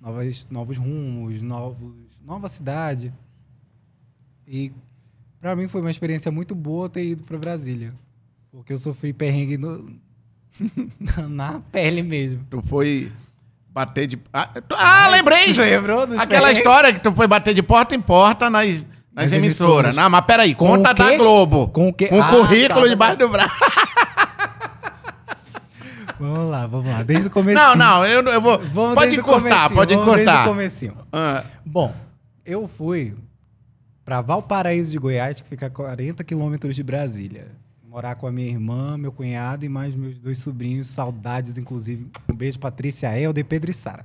[0.00, 1.92] novos, novos rumos, novos,
[2.24, 3.12] nova cidade.
[4.46, 4.72] E
[5.40, 7.92] pra mim foi uma experiência muito boa ter ido pra Brasília.
[8.52, 9.94] Porque eu sofri perrengue no-
[11.28, 12.44] na pele mesmo.
[12.50, 13.12] Tu foi
[13.72, 14.18] bater de.
[14.32, 15.46] Ah, ah, lembrei!
[15.54, 16.58] Lembrou Aquela perrengues?
[16.58, 18.82] história que tu foi bater de porta em porta nas,
[19.14, 19.94] nas Nas emissoras.
[19.94, 21.68] Não, mas peraí, Com conta da Globo.
[21.68, 22.08] Com o quê?
[22.08, 23.54] Com o Ah, currículo tá, debaixo do braço.
[26.20, 27.02] Vamos lá, vamos lá.
[27.02, 27.58] Desde o começo.
[27.58, 28.58] Não, não, eu, eu vou.
[28.58, 30.46] Vamos pode cortar, pode vamos Desde o cortar.
[30.46, 30.94] comecinho.
[31.12, 31.94] Ah, Bom,
[32.44, 33.14] eu fui
[34.04, 37.48] para Valparaíso de Goiás, que fica a 40 quilômetros de Brasília.
[37.88, 42.06] Morar com a minha irmã, meu cunhado e mais meus dois sobrinhos, saudades, inclusive.
[42.30, 44.04] Um beijo, Patrícia Helder, Pedro e Sara.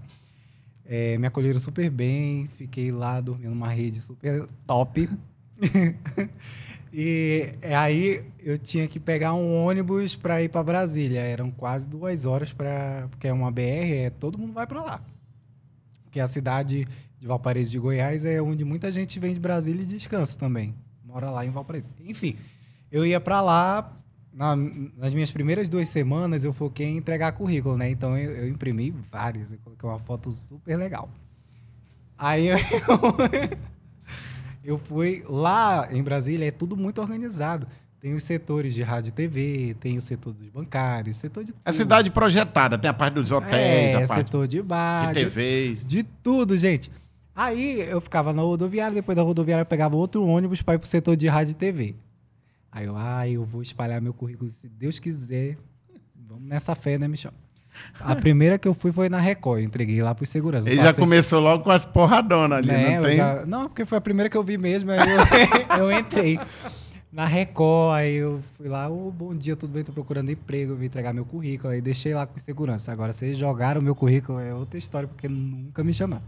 [0.87, 5.09] É, me acolheram super bem, fiquei lá dormindo numa rede super top.
[6.97, 11.19] e é, aí eu tinha que pegar um ônibus para ir para Brasília.
[11.19, 13.61] Eram quase duas horas para, porque é uma BR,
[14.05, 15.01] é todo mundo vai para lá.
[16.03, 16.87] Porque a cidade
[17.19, 20.73] de Valparaíso de Goiás é onde muita gente vem de Brasília e descansa também.
[21.03, 21.89] Mora lá em Valparaíso.
[22.05, 22.37] Enfim,
[22.91, 23.91] eu ia para lá.
[24.31, 24.55] na-
[24.97, 27.89] nas minhas primeiras duas semanas, eu foquei em entregar currículo, né?
[27.89, 29.51] Então eu, eu imprimi várias.
[29.51, 31.09] Eu coloquei uma foto super legal.
[32.17, 32.57] Aí eu,
[34.65, 37.67] eu fui lá em Brasília, é tudo muito organizado.
[37.99, 41.71] Tem os setores de rádio e TV, tem o setor dos bancários, setor de É
[41.71, 41.75] tudo.
[41.77, 45.25] cidade projetada, tem a parte dos hotéis, é, a parte setor de bar, de de
[45.25, 45.87] TVs.
[45.87, 46.91] de tudo, gente.
[47.33, 50.87] Aí eu ficava na rodoviária, depois da rodoviária eu pegava outro ônibus para ir pro
[50.87, 51.95] setor de rádio e TV.
[52.71, 55.57] Aí eu, ah, eu vou espalhar meu currículo, se Deus quiser.
[56.27, 57.31] Vamos nessa fé, né, Michel?
[57.99, 60.67] A primeira que eu fui foi na Record, eu entreguei lá pros seguranças.
[60.67, 63.17] Ele Eu já passei- começou logo com as porradonas ali, né, não tem?
[63.17, 66.39] já- Não, porque foi a primeira que eu vi mesmo, aí eu, eu entrei.
[67.11, 69.83] Na Record, aí eu fui lá, ô, bom dia, tudo bem?
[69.85, 72.91] Tô procurando emprego, eu vim entregar meu currículo, aí deixei lá com segurança.
[72.91, 76.23] Agora, vocês jogaram meu currículo, é outra história, porque nunca me chamaram.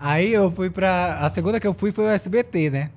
[0.00, 1.18] Aí eu fui pra...
[1.20, 2.90] A segunda que eu fui foi o SBT, né?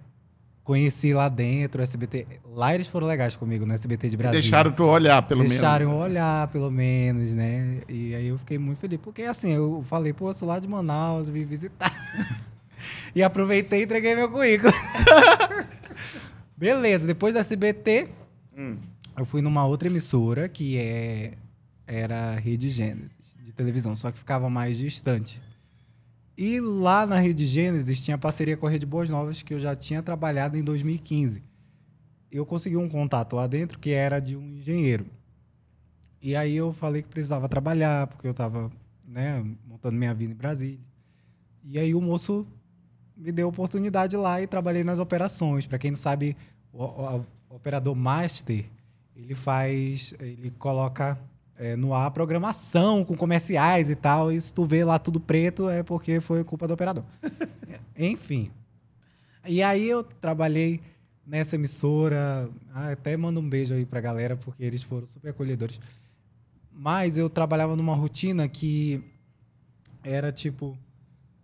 [0.70, 2.28] Conheci lá dentro o SBT.
[2.54, 4.40] Lá eles foram legais comigo, no SBT de E Brasília.
[4.40, 6.04] deixaram tu olhar, pelo Deixaram menos.
[6.04, 7.82] olhar, pelo menos, né?
[7.90, 9.00] E aí eu fiquei muito feliz.
[9.02, 11.92] Porque assim, eu falei, pô, eu sou lá de Manaus, vim visitar.
[13.16, 14.72] e aproveitei e entreguei meu currículo.
[16.56, 18.10] Beleza, depois da SBT,
[18.56, 18.78] Hum.
[19.18, 21.34] eu fui numa outra emissora que é,
[21.88, 25.42] era Rede Gênesis, de televisão, só que ficava mais distante.
[26.42, 29.76] E lá na Rede Gênesis tinha parceria com a Rede Boas Novas, que eu já
[29.76, 31.44] tinha trabalhado em 2015.
[32.32, 35.06] Eu consegui um contato lá dentro que era de um engenheiro.
[36.22, 38.72] E aí eu falei que precisava trabalhar, porque eu estava
[39.06, 40.80] né, montando minha vida em Brasília.
[41.62, 42.48] E aí o moço
[43.18, 45.66] me deu oportunidade lá e trabalhei nas operações.
[45.66, 46.38] Para quem não sabe,
[46.72, 48.64] o, o- o operador master,
[49.14, 51.20] ele faz, ele coloca
[51.60, 54.32] é, no ar programação com comerciais e tal.
[54.32, 57.04] E se tu vê lá tudo preto, é porque foi culpa do operador.
[58.00, 58.50] Enfim.
[59.46, 60.80] E aí eu trabalhei
[61.28, 62.50] nessa emissora.
[62.74, 65.80] Até mando um beijo aí pra galera, porque eles foram super acolhedores.
[66.72, 69.04] Mas eu trabalhava numa rotina que
[70.02, 70.78] era tipo.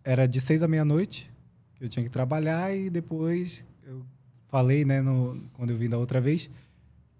[0.01, 1.31] Era de seis à meia-noite,
[1.75, 4.05] que eu tinha que trabalhar, e depois eu
[4.49, 6.47] falei, né, no, quando eu vim da outra vez,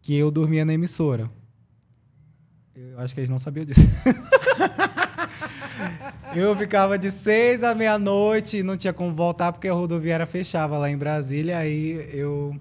[0.03, 1.27] que eu dormia na emissora.
[2.75, 3.79] Eu acho que eles não sabiam disso.
[6.35, 10.89] eu ficava de seis à meia-noite não tinha como voltar porque a rodoviária fechava lá
[10.89, 11.57] em Brasília.
[11.57, 12.59] Aí eu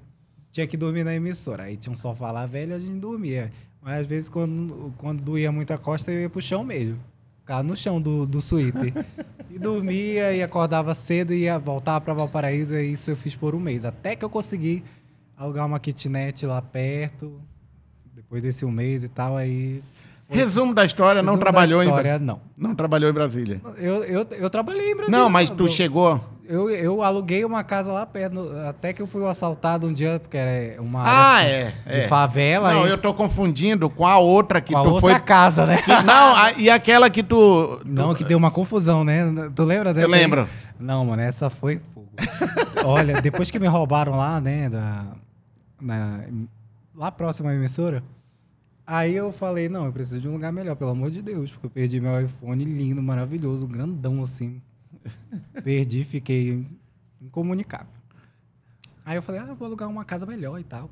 [0.53, 1.65] tinha que dormir na emissora.
[1.65, 3.51] Aí tinha um sofá lá velho, a gente dormia.
[3.83, 6.97] Mas às vezes, quando, quando doía muito a costa, eu ia pro chão mesmo.
[7.41, 8.95] Ficava no chão do, do suíte.
[9.51, 12.77] e dormia e acordava cedo e ia voltar para Valparaíso.
[12.77, 13.85] E isso eu fiz por um mês.
[13.85, 14.85] Até que eu consegui
[15.37, 17.41] alugar uma kitnet lá perto.
[18.15, 19.83] Depois desse um mês e tal, aí.
[20.29, 22.41] Resumo da história, não Resumo da trabalhou em história, não.
[22.57, 23.61] não trabalhou em Brasília.
[23.77, 25.19] Eu, eu, eu trabalhei em Brasília.
[25.21, 26.19] Não, mas tu eu, chegou.
[26.49, 30.37] eu, eu aluguei uma casa lá perto, até que eu fui assaltado um dia, porque
[30.37, 31.49] era uma Ah, área
[31.87, 32.09] é, de é.
[32.09, 32.73] favela.
[32.73, 35.21] Não, e- eu tô confundindo com a outra que com a tu outra foi.
[35.21, 35.77] casa, né?
[35.83, 37.81] que- não, a- e aquela que tu.
[37.85, 39.25] Não, que deu uma confusão, né?
[39.55, 40.07] Tu lembra dessa?
[40.09, 40.21] Eu aí?
[40.21, 40.49] lembro.
[40.81, 41.81] Não, mano, essa foi.
[42.85, 45.05] Olha, depois que me roubaram lá, né, da,
[45.81, 46.21] na-
[46.95, 48.03] lá próximo à emissora,
[48.87, 51.67] aí eu falei, não, eu preciso de um lugar melhor, pelo amor de Deus, porque
[51.67, 54.61] eu perdi meu iPhone lindo, maravilhoso, grandão assim.
[55.63, 56.67] Perdi, fiquei
[57.21, 57.93] incomunicável.
[59.05, 60.91] Aí eu falei, ah, eu vou alugar uma casa melhor e tal.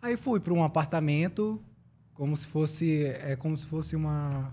[0.00, 1.60] Aí fui para um apartamento,
[2.14, 4.52] como se fosse, é como se fosse uma,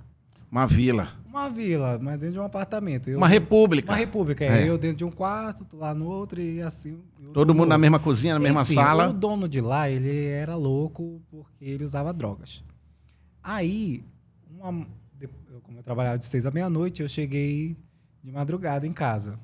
[0.52, 1.08] Uma vila.
[1.26, 3.10] uma vila, mas dentro de um apartamento.
[3.10, 3.90] Eu- Uma república.
[3.90, 4.64] uma república, é.
[4.64, 4.70] É.
[4.70, 7.00] Eu dentro de um quarto, lá no outro e assim.
[7.34, 7.80] Todo mundo na outro.
[7.80, 9.08] mesma cozinha, na mesma Enfim, sala.
[9.10, 12.62] O dono de lá, ele era louco porque ele usava drogas.
[13.42, 14.04] Aí,
[14.60, 14.86] uma,
[15.64, 17.78] como eu trabalhava de seis à meia-noite, eu cheguei
[18.24, 19.40] de madrugada em casa.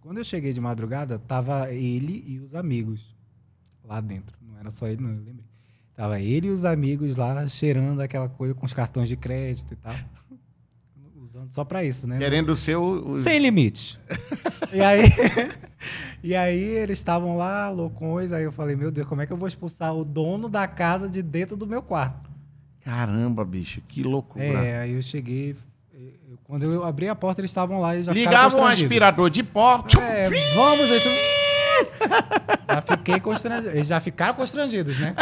[0.00, 3.14] Quando eu cheguei de madrugada, tava ele e os amigos
[3.84, 4.36] lá dentro.
[4.40, 5.44] Não era só ele, não, eu lembrei.
[5.94, 9.76] Tava ele e os amigos lá cheirando aquela coisa com os cartões de crédito e
[9.76, 9.94] tal.
[11.48, 12.18] Só pra isso, né?
[12.18, 12.82] Querendo o seu.
[12.82, 13.98] o- Sem limite.
[14.72, 15.02] e aí,
[16.22, 19.36] e aí eles estavam lá, loucões, aí eu falei, meu Deus, como é que eu
[19.36, 22.30] vou expulsar o dono da casa de dentro do meu quarto?
[22.84, 24.44] Caramba, bicho, que loucura.
[24.44, 25.56] É, aí eu cheguei,
[25.92, 29.30] eu- quando eu abri a porta, eles estavam lá e já ficaram Ligava um aspirador
[29.30, 29.84] de pó.
[30.00, 31.08] É, vamos, gente.
[32.68, 33.68] Já fiquei constrangido.
[33.74, 35.14] Eles já ficaram constrangidos, né?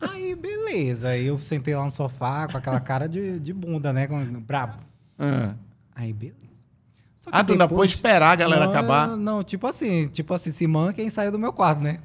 [0.00, 1.08] Aí, beleza.
[1.08, 4.06] Aí eu sentei lá no sofá com aquela cara de, de bunda, né?
[4.06, 4.78] Com, brabo.
[5.18, 5.54] Ah,
[5.94, 6.36] Aí, beleza.
[7.30, 9.16] Ah, tu ainda depois- pôs esperar a galera não, acabar.
[9.16, 11.98] Não, tipo assim, tipo assim, se manca quem saiu do meu quarto, né?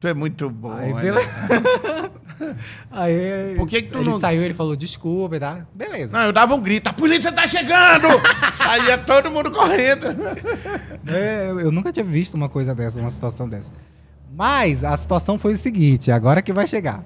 [0.00, 0.72] Tu é muito bom.
[0.72, 1.28] Aí, beleza.
[2.90, 5.66] Aí, Por que que tu ele não- saiu, ele falou, desculpa, tá?
[5.74, 6.12] Beleza.
[6.12, 8.06] Não, eu dava um grito, a polícia tá chegando!
[8.62, 10.06] Saía todo mundo correndo.
[11.06, 13.70] É, eu nunca tinha visto uma coisa dessa, uma situação dessa.
[14.34, 17.02] Mas a situação foi o seguinte, agora que vai chegar.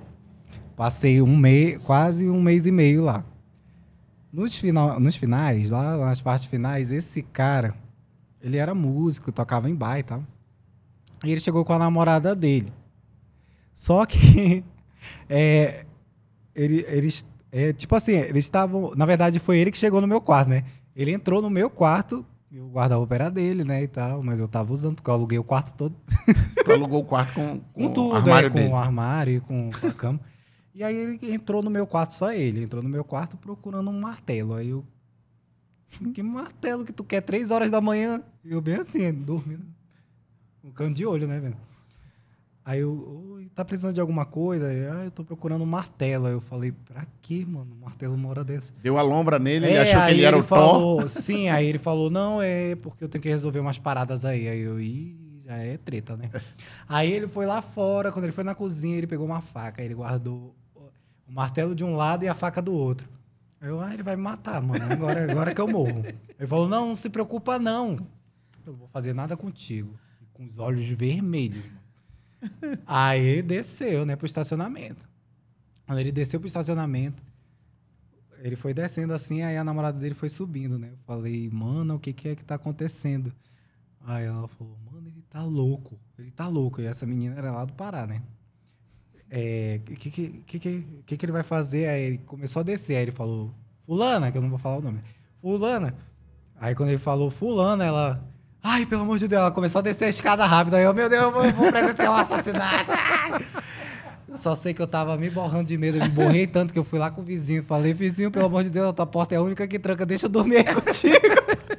[0.77, 3.25] Passei um mês, quase um mês e meio lá.
[4.33, 7.75] Nos, final, nos finais, lá nas partes finais, esse cara,
[8.41, 10.23] ele era músico, tocava em bar e tal.
[11.25, 12.73] E ele chegou com a namorada dele.
[13.75, 14.65] Só que,
[15.29, 15.85] é,
[16.55, 20.21] ele, eles, é, tipo assim, eles estavam, na verdade foi ele que chegou no meu
[20.21, 20.65] quarto, né?
[20.95, 24.73] Ele entrou no meu quarto, o guarda-roupa era dele, né, e tal, mas eu tava
[24.73, 25.95] usando, porque eu aluguei o quarto todo
[26.65, 28.69] Tu alugou o quarto com, com, com tudo, o armário é, com dele.
[28.71, 30.21] o armário, e com, com a cama.
[30.75, 34.01] E aí ele entrou no meu quarto, só ele, entrou no meu quarto procurando um
[34.01, 34.55] martelo.
[34.55, 34.85] Aí eu.
[36.15, 37.21] Que martelo que tu quer?
[37.21, 38.23] Três horas da manhã?
[38.45, 39.65] E eu bem assim, dormindo.
[40.63, 41.57] Um canto de olho, né, velho?
[42.65, 44.69] Aí eu, "Oi, tá precisando de alguma coisa?
[44.69, 46.27] Aí, ah, eu tô procurando um martelo.
[46.27, 47.75] Aí eu falei, pra quê, mano?
[47.75, 48.73] Um martelo uma hora dessa.
[48.81, 50.49] Deu a lombra nele, ele É, achou que ele era o Thor.
[50.49, 54.47] falou, Sim, aí ele falou, não, é porque eu tenho que resolver umas paradas aí.
[54.47, 56.31] Aí eu, ih, já é treta, né?
[56.89, 59.95] aí ele foi lá fora, quando ele foi na cozinha, ele pegou uma faca, ele
[59.95, 60.55] guardou
[61.31, 63.09] o martelo de um lado e a faca do outro.
[63.61, 66.03] Eu, ah, ele vai me matar, mano, agora, agora que eu morro.
[66.39, 67.93] Ele falou, não, não se preocupa não,
[68.67, 69.97] eu não vou fazer nada contigo.
[70.33, 71.63] Com os olhos vermelhos.
[72.87, 75.09] Aí desceu, né, pro estacionamento.
[75.87, 77.23] Quando ele desceu pro estacionamento,
[78.39, 80.89] ele foi descendo assim, aí a namorada dele foi subindo, né?
[80.93, 83.33] Eu falei, mano, o que, que é que tá acontecendo?
[84.01, 86.01] Aí ela falou, mano, ele tá louco.
[86.19, 86.81] Ele tá louco.
[86.81, 88.23] E essa menina era lá do Pará, né?
[89.31, 90.59] É, que, que, que,
[91.07, 91.87] que, que, ele vai fazer?
[91.89, 92.97] Aí ele começou a descer.
[92.97, 93.55] Aí ele falou,
[93.87, 95.01] Fulana, que eu não vou falar o nome.
[95.41, 95.95] Fulana.
[96.61, 98.25] Aí quando ele falou Fulana, ela.
[98.63, 100.77] Ai, pelo amor de Deus, ela começou a descer a escada rápida.
[100.77, 102.91] Aí eu, meu Deus, eu vou, vou presenciar um assassinato.
[104.31, 106.79] Eu só sei que eu tava me borrando de medo, eu me borrei tanto que
[106.79, 109.35] eu fui lá com o vizinho falei, vizinho, pelo amor de Deus, a tua porta
[109.35, 111.19] é a única que tranca, deixa eu dormir aí contigo.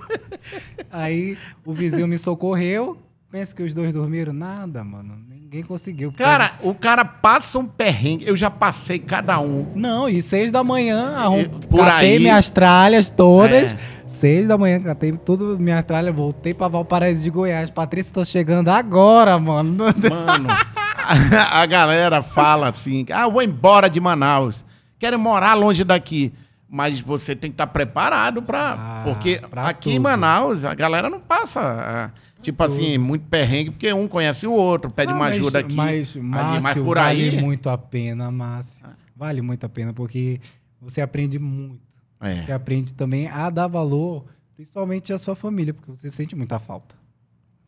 [0.91, 2.97] aí o vizinho me socorreu,
[3.31, 4.33] pensa que os dois dormiram?
[4.33, 5.17] Nada, mano,
[5.51, 6.13] ninguém conseguiu.
[6.13, 8.25] Cara, o cara passa um perrengue.
[8.25, 9.69] Eu já passei cada um.
[9.75, 11.43] Não, e seis da manhã, arrum...
[11.43, 13.73] Por catei aí- minhas tralhas todas.
[13.73, 14.01] É.
[14.07, 17.69] Seis da manhã, catei tudo minhas tralhas, voltei pra Valparaíso de Goiás.
[17.69, 19.73] Patrícia, tô chegando agora, mano.
[20.09, 24.65] Mano, a, a galera fala assim: ah, eu vou embora de Manaus.
[24.99, 26.33] Quero morar longe daqui.
[26.69, 28.75] Mas você tem que estar preparado pra.
[28.77, 30.03] Ah, porque pra aqui em tudo.
[30.03, 32.11] Manaus, a galera não passa.
[32.41, 35.75] Ah, Tipo assim, muito perrengue, porque um conhece o outro, pede Ah, uma ajuda aqui.
[35.75, 37.41] Mas, Márcio, mas por vale aí.
[37.41, 38.85] muito a pena, Márcio.
[39.15, 40.39] Vale muito a pena, porque
[40.81, 41.81] você aprende muito.
[42.19, 42.43] É.
[42.43, 44.25] Você aprende também a dar valor,
[44.55, 46.95] principalmente à sua família, porque você sente muita falta.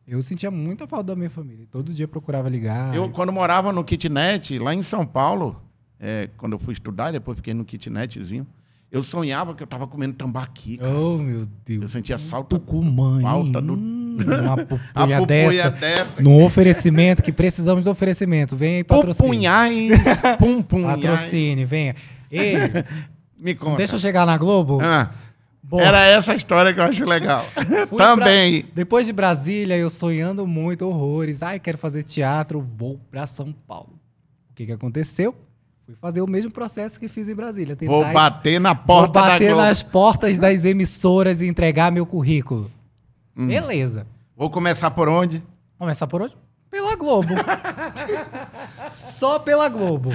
[0.06, 1.66] Eu sentia muita falta da minha família.
[1.72, 2.94] Todo dia procurava ligar.
[2.94, 5.62] Eu, quando morava no kitnet, lá em São Paulo,
[6.00, 8.46] é, quando eu fui estudar, depois fiquei no kitnetzinho,
[8.92, 10.78] eu sonhava que eu tava comendo tambaqui.
[10.78, 10.94] cara.
[10.94, 11.82] Oh, meu Deus.
[11.84, 12.60] Eu sentia salto.
[12.60, 13.22] Tucumã?
[13.22, 15.70] Falta do- Hum, uma pupunha dessa.
[15.72, 16.08] dessa.
[16.22, 18.56] No oferecimento, que precisamos do oferecimento.
[18.56, 19.18] Vem aí, patrocínio.
[19.30, 20.02] Pupunhais,
[20.40, 21.02] pumpunhais.
[21.02, 21.96] Patrocínio, venha.
[22.32, 22.56] Ei,
[23.40, 23.78] Me conta.
[23.78, 24.80] deixa eu chegar na Globo.
[24.82, 25.10] Ah,
[25.62, 27.46] Bom, era essa a história que eu acho legal.
[27.98, 28.62] Também.
[28.62, 31.42] pra- Depois de Brasília, eu sonhando muito, horrores.
[31.42, 33.94] Ai, quero fazer teatro, vou pra São Paulo.
[34.52, 35.34] O que que aconteceu?
[35.86, 37.76] Fui fazer o mesmo processo que fiz em Brasília.
[37.76, 39.62] tentar Vou bater na vou porta da bater Globo.
[39.62, 42.72] nas portas das emissoras e entregar meu currículo.
[43.36, 43.48] Hum.
[43.48, 44.08] Beleza.
[44.36, 45.44] Vou começar por onde?
[45.78, 46.36] Começar por onde?
[46.70, 47.30] Pela Globo.
[48.92, 50.10] Só pela Globo.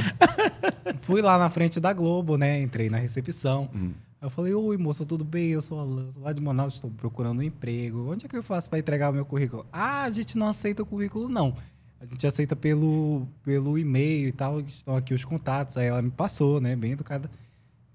[1.02, 2.60] Fui lá na frente da Globo, né?
[2.60, 3.68] Entrei na recepção.
[3.74, 3.92] Hum.
[4.20, 5.50] Eu falei, oi, moça, tudo bem?
[5.50, 8.10] Eu sou Alan, sou lá de Manaus, estou procurando um emprego.
[8.10, 9.64] Onde é que eu faço para entregar o meu currículo?
[9.72, 11.54] Ah, a gente não aceita o currículo, não.
[12.00, 15.76] A gente aceita pelo, pelo e-mail e tal, estão aqui os contatos.
[15.76, 16.74] Aí ela me passou, né?
[16.74, 17.30] Bem educada.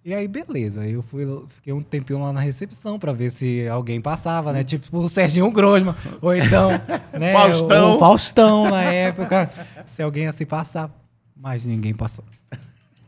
[0.06, 0.86] E aí, beleza.
[0.86, 4.64] Eu fui, fiquei um tempinho lá na recepção pra ver se alguém passava, né?
[4.64, 5.96] Tipo o Serginho Grosman.
[6.22, 6.72] Ou então,
[7.18, 7.32] né?
[7.32, 7.92] Faustão.
[7.94, 9.50] O, o Faustão na época.
[9.88, 10.94] Se alguém assim passava.
[11.36, 12.24] Mas ninguém passou.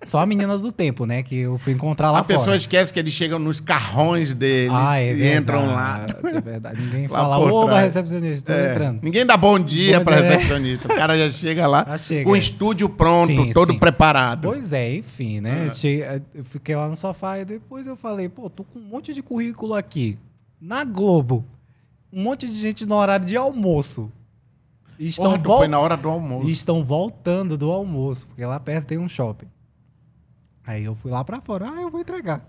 [0.05, 1.23] Só a menina do tempo, né?
[1.23, 2.37] Que eu fui encontrar lá A fora.
[2.39, 6.05] pessoa esquece que eles chegam nos carrões deles Ah, é e entram lá.
[6.05, 6.81] verdade, É verdade.
[6.81, 9.01] Ninguém Lá fala, oba, recepcionista, tô É, entrando.
[9.01, 10.29] Ninguém dá bom dia Bom pra dia, é.
[10.29, 10.93] recepcionista.
[10.93, 12.39] O cara já chega lá Já chega, com o é.
[12.39, 13.79] estúdio pronto, Sim, todo sim.
[13.79, 14.47] preparado.
[14.47, 15.41] Pois é, enfim, Ah.
[15.41, 15.69] né?
[15.73, 19.13] Che- Eu fiquei lá no sofá e depois eu falei, pô, tô com um monte
[19.13, 20.17] de currículo aqui.
[20.61, 21.43] Na Globo.
[22.13, 24.09] Um monte de gente no horário de almoço.
[24.97, 26.47] Estão, Porra, vol- foi na hora do almoço.
[26.49, 29.47] estão voltando do almoço, porque lá perto tem um shopping.
[30.65, 32.45] Aí eu fui lá pra fora, ah, eu vou entregar.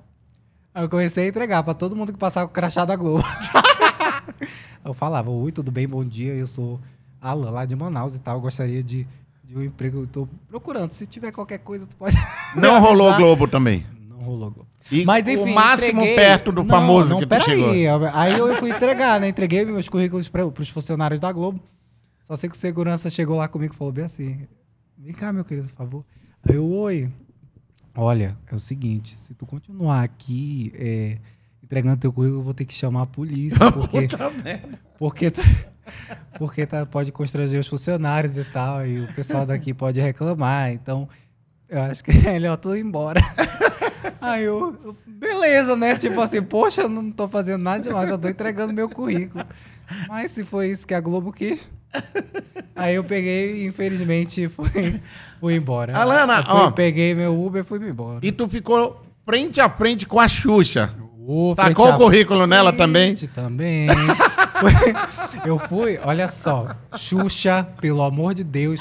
[0.74, 3.24] Aí eu comecei a entregar pra todo mundo que passava com o crachá da Globo.
[4.84, 6.80] eu falava, oi, tudo bem, bom dia, eu sou
[7.20, 9.06] Alan, lá de Manaus e tal, eu gostaria de,
[9.44, 12.16] de um emprego, eu tô procurando, se tiver qualquer coisa, tu pode...
[12.56, 13.14] Não rolou.
[13.16, 13.86] Globo também.
[14.08, 14.68] Não rolou Globo.
[14.90, 17.70] E Mas enfim, o máximo entreguei- perto do Não, famoso não, que tu chegou.
[17.70, 19.28] Aí, aí eu fui entregar, né?
[19.28, 21.60] Entreguei meus currículos para os funcionários da Globo.
[22.22, 24.46] Só sei que o segurança chegou lá comigo e falou bem assim:
[24.96, 26.04] Vem cá, meu querido, por favor.
[26.48, 27.10] Aí eu, oi.
[27.96, 31.18] Olha, é o seguinte: se tu continuar aqui é,
[31.62, 33.58] entregando teu currículo, eu vou ter que chamar a polícia.
[33.72, 34.08] Porque,
[34.98, 35.42] porque, tá-
[36.38, 38.86] porque tá, pode constranger os funcionários e tal.
[38.86, 40.70] E o pessoal daqui pode reclamar.
[40.72, 41.08] Então,
[41.68, 43.20] eu acho que é melhor tu ir embora.
[44.20, 45.96] Aí eu, eu, beleza, né?
[45.96, 49.44] Tipo assim, poxa, eu não tô fazendo nada demais, eu tô entregando meu currículo.
[50.08, 51.68] Mas se foi isso que a Globo quis.
[52.76, 55.00] Aí eu peguei e infelizmente fui,
[55.40, 55.96] fui embora.
[55.96, 56.70] Alana, Eu fui, ó.
[56.70, 58.20] peguei meu Uber e fui embora.
[58.22, 60.90] E tu ficou frente a frente com a Xuxa.
[61.28, 63.88] Ô, Tacou o currículo nela frente também?
[63.88, 63.88] Também.
[64.60, 68.80] Foi- eu fui, olha só, Xuxa, pelo amor de Deus.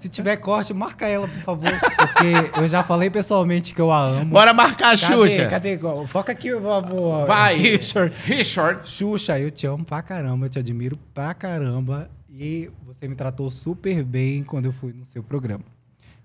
[0.00, 1.70] Se tiver corte, marca ela, por favor.
[1.70, 4.26] Porque eu já falei pessoalmente que eu a amo.
[4.26, 5.14] Bora marcar a Cadê?
[5.14, 5.46] Xuxa.
[5.48, 5.78] Cadê?
[6.08, 7.26] Foca aqui, por favor.
[7.26, 7.56] Vai.
[7.56, 8.14] Richard.
[8.24, 8.86] Richard.
[8.86, 12.10] Xuxa, eu te amo pra caramba, eu te admiro pra caramba.
[12.34, 15.64] E você me tratou super bem quando eu fui no seu programa.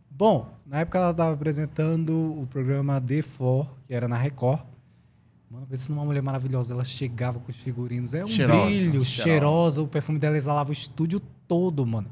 [0.10, 4.62] Bom, na época ela estava apresentando o programa The For, que era na Record.
[5.52, 6.74] Mano, pensa numa mulher maravilhosa.
[6.74, 8.14] Ela chegava com os figurinos.
[8.14, 9.06] É um Cheirosa, brilho, cheirosa.
[9.06, 9.82] cheirosa.
[9.82, 12.10] O perfume dela exalava o estúdio todo, mano.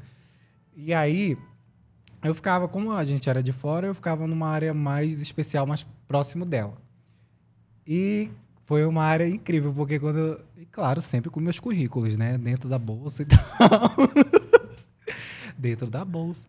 [0.76, 1.36] E aí,
[2.22, 5.86] eu ficava, como a gente era de fora, eu ficava numa área mais especial, mais
[6.06, 6.74] próximo dela.
[7.86, 8.30] E
[8.66, 10.40] foi uma área incrível, porque quando eu.
[10.58, 12.36] E claro, sempre com meus currículos, né?
[12.36, 13.38] Dentro da bolsa e tal.
[15.56, 16.46] Dentro da bolsa.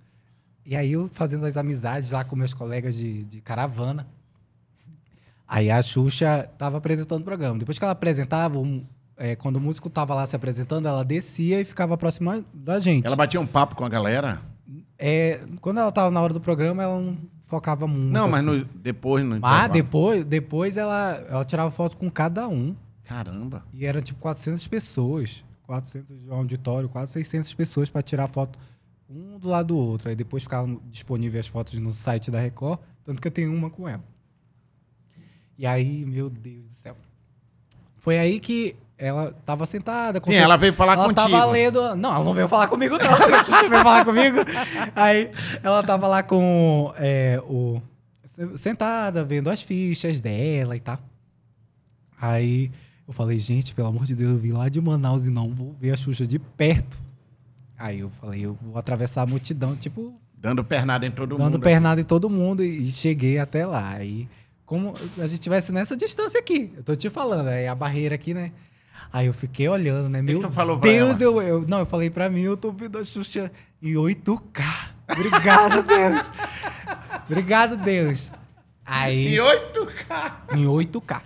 [0.65, 4.05] E aí eu fazendo as amizades lá com meus colegas de, de caravana.
[5.47, 7.57] Aí a Xuxa tava apresentando o programa.
[7.57, 8.83] Depois que ela apresentava, um-
[9.15, 13.05] é, quando o músico tava lá se apresentando, ela descia e ficava próxima da gente.
[13.07, 14.41] Ela batia um papo com a galera?
[14.99, 17.17] É, quando ela tava na hora do programa, ela não
[17.47, 18.11] focava muito.
[18.13, 18.59] Não, mas assim.
[18.59, 22.75] no- depois no Ah, depois, depois ela, ela tirava foto com cada um.
[23.03, 23.65] Caramba.
[23.73, 25.43] E era tipo 400 pessoas.
[25.63, 28.57] 400 de um auditório, quase 600 pessoas para tirar foto
[29.09, 30.09] um do lado do outro.
[30.09, 33.69] Aí depois ficavam disponíveis as fotos no site da Record, tanto que eu tenho uma
[33.69, 34.03] com ela.
[35.57, 36.95] E aí, meu Deus do céu.
[37.97, 40.19] Foi aí que ela tava sentada.
[40.23, 41.29] Sim, ela veio falar ela contigo.
[41.29, 41.95] tava lendo.
[41.95, 43.11] Não, ela não veio falar comigo, não.
[43.35, 44.37] A Xuxa veio falar comigo.
[44.95, 45.31] Aí
[45.61, 47.81] ela tava lá com é, o.
[48.55, 50.99] Sentada, vendo as fichas dela e tal.
[52.19, 52.71] Aí
[53.07, 55.75] eu falei, gente, pelo amor de Deus, eu vim lá de Manaus e não vou
[55.79, 56.97] ver a Xuxa de perto.
[57.77, 61.59] Aí eu falei, eu vou atravessar a multidão, tipo, Dando pernada em todo dando mundo.
[61.59, 63.89] pernada em todo mundo e cheguei até lá.
[63.89, 64.27] Aí,
[64.65, 68.33] como a gente tivesse nessa distância aqui, eu tô te falando, aí a barreira aqui,
[68.35, 68.51] né?
[69.11, 70.21] Aí eu fiquei olhando, né?
[70.21, 70.41] Meu
[70.81, 71.65] Deus, eu, eu.
[71.67, 73.51] Não, eu falei pra mim, eu tô vendo a Xuxa
[73.81, 74.63] em 8K.
[75.11, 76.31] Obrigado, Deus.
[77.29, 78.31] Obrigado, Deus.
[78.85, 79.35] Aí.
[79.35, 80.33] E 8K.
[80.57, 81.21] Em 8K.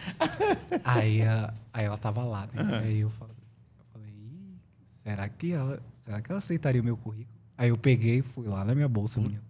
[0.84, 2.80] aí, a- aí ela tava lá, né?
[2.84, 3.36] Aí eu falei,
[3.80, 4.56] eu falei "Ih,
[5.04, 5.80] será que ela.
[6.06, 7.28] Será que ela aceitaria o meu currículo?
[7.58, 9.42] Aí eu peguei e fui lá na minha bolsa, menino.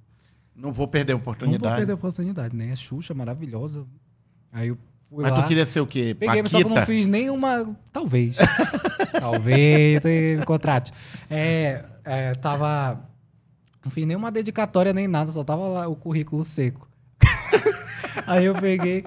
[0.56, 1.76] Não vou perder a Não vou oportunidade.
[1.78, 2.72] perder a oportunidade, né?
[2.74, 3.86] A Xuxa maravilhosa.
[4.52, 4.78] Aí eu
[5.14, 5.42] fui Mas lá.
[5.42, 6.16] tu queria ser o quê?
[6.18, 6.92] Peguei, mas só que eu não Paquita?
[6.94, 7.76] fiz nenhuma.
[7.92, 8.38] Talvez.
[9.20, 10.92] Talvez me contrate.
[11.30, 13.00] É, é, tava.
[13.84, 16.88] Não fiz nenhuma dedicatória nem nada, só tava lá o currículo seco.
[18.28, 19.04] Aí eu peguei.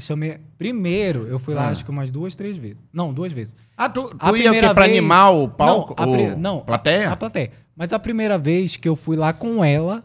[0.00, 0.38] Chamei.
[0.58, 1.70] Primeiro, eu fui lá Ah.
[1.70, 2.78] acho que umas duas, três vezes.
[2.92, 3.54] Não, duas vezes.
[3.76, 4.60] Ah, tu, tu A ia o quê?
[4.60, 5.94] Pra vez- animar o palco?
[5.96, 7.10] Não, a o- não, Plateia?
[7.12, 7.52] A plateia.
[7.76, 10.02] Mas a primeira vez que eu fui lá com ela,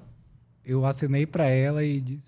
[0.63, 2.23] eu acenei pra ela e disse,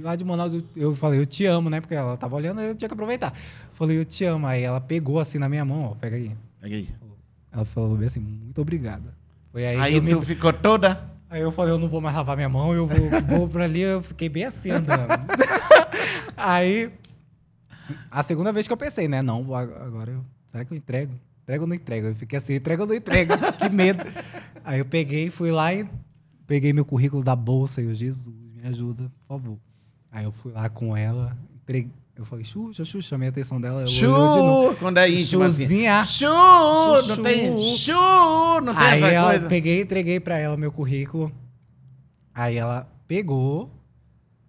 [0.00, 1.80] lá de Manaus, eu, eu falei, eu te amo, né?
[1.80, 3.32] Porque ela tava olhando, eu tinha que aproveitar.
[3.74, 4.46] Falei, eu te amo.
[4.46, 6.32] Aí ela pegou assim na minha mão, ó, pega aí.
[6.60, 6.88] Pega aí.
[7.50, 9.14] Ela falou bem assim, muito obrigada.
[9.50, 10.10] Foi aí, Aí eu me...
[10.14, 11.10] tu ficou toda...
[11.28, 13.08] Aí eu falei, eu não vou mais lavar minha mão, eu vou,
[13.38, 15.08] vou pra ali, eu fiquei bem assim andando.
[16.36, 16.92] aí,
[18.10, 19.22] a segunda vez que eu pensei, né?
[19.22, 20.24] Não, vou ag- agora eu.
[20.50, 21.14] Será que eu entrego?
[21.42, 22.06] Entrego ou não entrego?
[22.08, 23.32] Eu fiquei assim, entrego ou não entrego?
[23.58, 24.04] que medo.
[24.64, 25.88] Aí eu peguei, fui lá e
[26.46, 29.58] peguei meu currículo da bolsa e eu, Jesus, me ajuda, por favor.
[30.12, 33.80] Aí eu fui lá com ela, entreguei, eu falei, Xuxa, Xuxa, chamei a atenção dela.
[33.82, 35.62] ela olhou de quando é íntimo assim.
[35.62, 36.04] Chuzinha.
[36.04, 37.92] Chu, Chu, não tem chu,
[38.62, 39.48] não tem Aí essa coisa.
[39.48, 41.32] peguei, entreguei pra ela meu currículo.
[42.34, 43.70] Aí ela pegou,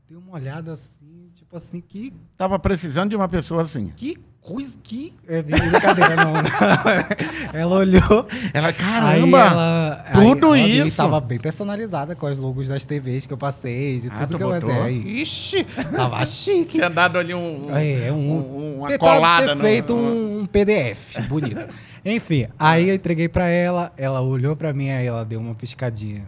[0.09, 3.91] deu uma olhada assim, tipo assim, que, Tava precisando de uma pessoa assim.
[3.95, 5.13] que coisa, que...
[5.27, 6.33] É brincadeira, não.
[6.33, 6.41] não.
[7.59, 9.37] ela olhou, Ela, caramba!
[9.39, 10.03] ela...
[10.13, 10.97] tudo aí isso?
[10.97, 14.37] Tava bem personalizada com os logos das TVs que eu passei, de Ah, tudo tu
[14.37, 14.69] que eu botou?
[14.69, 14.83] passei.
[14.83, 15.63] Aí, Ixi!
[15.95, 16.73] tava chique.
[16.73, 20.45] Tinha dado ali um, um- É, um, um- uma Tentava colada ter feito no- um,
[20.45, 21.67] PDF bonito.
[22.05, 26.25] Enfim, aí eu entreguei pra ela, ela olhou pra mim, aí ela deu uma piscadinha.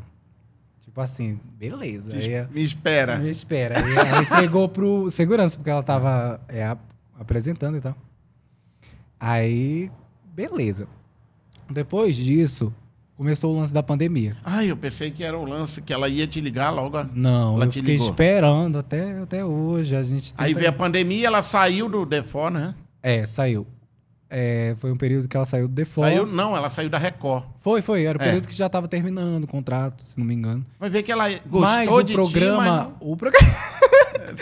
[0.85, 2.15] Tipo assim, beleza.
[2.15, 3.17] Aí, Me espera.
[3.17, 3.77] me espera.
[3.83, 6.79] Aí ela entregou pro segurança, porque ela tava é, ap-
[7.19, 7.95] apresentando e tal.
[9.19, 9.89] Aí,
[10.33, 10.87] beleza.
[11.69, 12.73] Depois disso,
[13.17, 14.35] começou o lance da pandemia.
[14.43, 17.03] Ai, eu pensei que era o lance que ela ia te ligar logo.
[17.13, 18.09] Não, Ela eu te fiquei ligou?
[18.09, 19.95] esperando até, até hoje.
[19.95, 22.75] A gente Aí tenta- veio a pandemia, ela saiu do Defó, né?
[23.01, 23.65] É, saiu.
[24.29, 26.09] É, foi um período que ela saiu do default.
[26.11, 27.43] Saiu, não, ela saiu da Record.
[27.61, 28.03] Foi, foi.
[28.05, 28.25] Era o É.
[28.25, 30.65] período que já estava terminando o contrato, se não me engano.
[30.79, 32.85] Vai ver que ela mas gostou o de programa.
[32.87, 33.47] ti, O programa.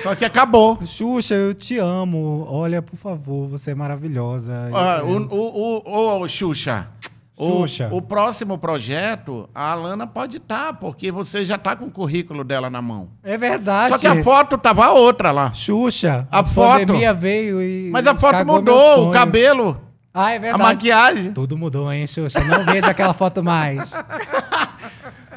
[0.02, 0.80] Só que acabou.
[0.86, 2.46] Xuxa, eu te amo.
[2.50, 4.70] Olha, por favor, você é maravilhosa.
[4.74, 6.88] Ah, o, o, o, o Xuxa.
[7.36, 7.90] O, Xuxa.
[7.92, 12.70] o próximo projeto, a Alana pode estar, porque você já tá com o currículo dela
[12.70, 13.10] na mão.
[13.24, 13.90] é verdade.
[13.90, 15.52] Só que a foto tava outra lá.
[15.52, 16.28] Xuxa.
[16.32, 16.80] A A, foto.
[16.82, 17.90] pandemia veio e.
[17.92, 19.82] Mas a foto mudou, o cabelo,
[20.14, 20.64] Ah, é a verdade.
[20.64, 21.34] maquiagem.
[21.34, 22.40] Tudo mudou, hein, Xuxa?
[22.44, 23.92] Não vejo aquela foto mais.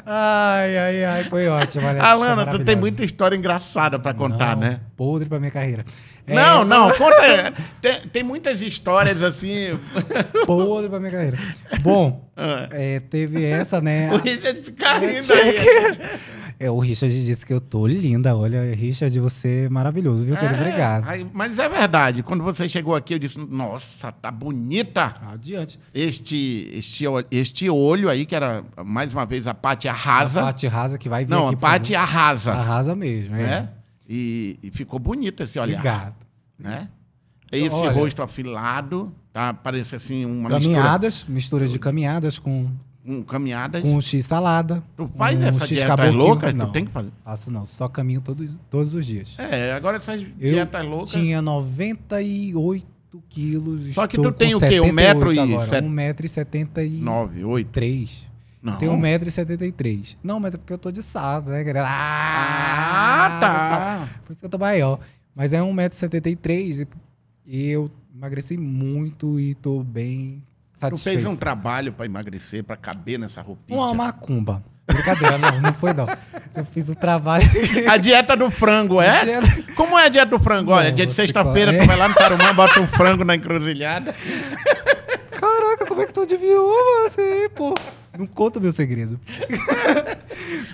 [0.09, 1.85] Ai, ai, ai, foi ótimo.
[1.85, 4.79] olha, Alana, tu tem muita história engraçada pra contar, Não, né?
[4.95, 5.83] Podre pra minha carreira.
[6.25, 7.53] É, Não, não, conta.
[7.81, 9.77] Tem, tem muitas histórias assim.
[10.45, 11.37] Podre pra minha carreira.
[11.81, 12.69] Bom, Ah.
[12.71, 14.09] é, teve essa, né?
[14.13, 16.46] O Richard fica rindo aí.
[16.59, 18.35] É, o Richard disse que eu tô linda.
[18.35, 20.55] Olha, Richard, você é maravilhoso, viu, querido?
[20.55, 21.07] É, Obrigado.
[21.07, 22.23] aí- mas é verdade.
[22.23, 25.15] Quando você chegou aqui, eu disse: Nossa, tá bonita.
[25.31, 25.79] Adiante.
[25.93, 30.41] Este, este, este olho aí, que era mais uma vez a Paty arrasa.
[30.41, 31.57] A Paty rasa que vai vir Não, aqui.
[31.63, 31.95] a favor.
[31.95, 32.51] arrasa.
[32.53, 33.39] Arrasa mesmo, é.
[33.43, 33.69] Né?
[34.09, 35.75] E, e ficou bonito esse olhar.
[35.77, 36.15] Obrigado.
[36.57, 36.87] Né?
[37.51, 37.91] Esse Olha.
[37.91, 39.53] rosto afilado, tá?
[39.53, 42.69] Parece assim uma mistura Caminhadas, misturas de caminhadas com,
[43.07, 43.81] com caminhadas.
[43.81, 44.83] com X salada.
[44.97, 46.17] Tu faz um essa X dieta caboclo.
[46.17, 46.51] louca?
[46.51, 47.09] Não, Tu tem que fazer.
[47.23, 47.65] faço não.
[47.65, 49.33] Só caminho todos, todos os dias.
[49.37, 51.11] É, agora essas Eu dietas loucas.
[51.11, 52.85] tinha 98
[53.29, 53.93] quilos.
[53.93, 54.79] Só que tu tem o quê?
[54.81, 55.65] Um 78 metro e agora.
[55.65, 56.99] set- 1,73m.
[57.01, 57.79] 9, 8.
[58.61, 58.75] Não.
[58.75, 60.17] Tenho 1,73m.
[60.23, 61.87] Não, mas é porque eu tô de salto, né, galera?
[61.89, 64.09] Ah, tá.
[64.25, 64.99] Por isso que eu tô maior.
[65.33, 66.87] Mas é 1,73m
[67.45, 70.43] e, e eu emagreci muito e tô bem
[70.77, 71.15] Tu satisfeito.
[71.15, 73.79] fez um trabalho pra emagrecer, pra caber nessa roupinha.
[73.79, 74.63] Uma macumba.
[74.85, 76.07] Brincadeira, não, não foi não.
[76.55, 77.45] Eu fiz o trabalho.
[77.89, 79.21] A dieta do frango, é?
[79.75, 80.71] Como é a dieta do frango?
[80.71, 84.15] Olha, Não, dia de sexta-feira, tu vai lá no Tarumã, bota um frango na encruzilhada.
[85.31, 86.71] Caraca, como é que tu adivinhou
[87.03, 87.73] você, pô?
[88.17, 89.19] Não conta o meu segredo.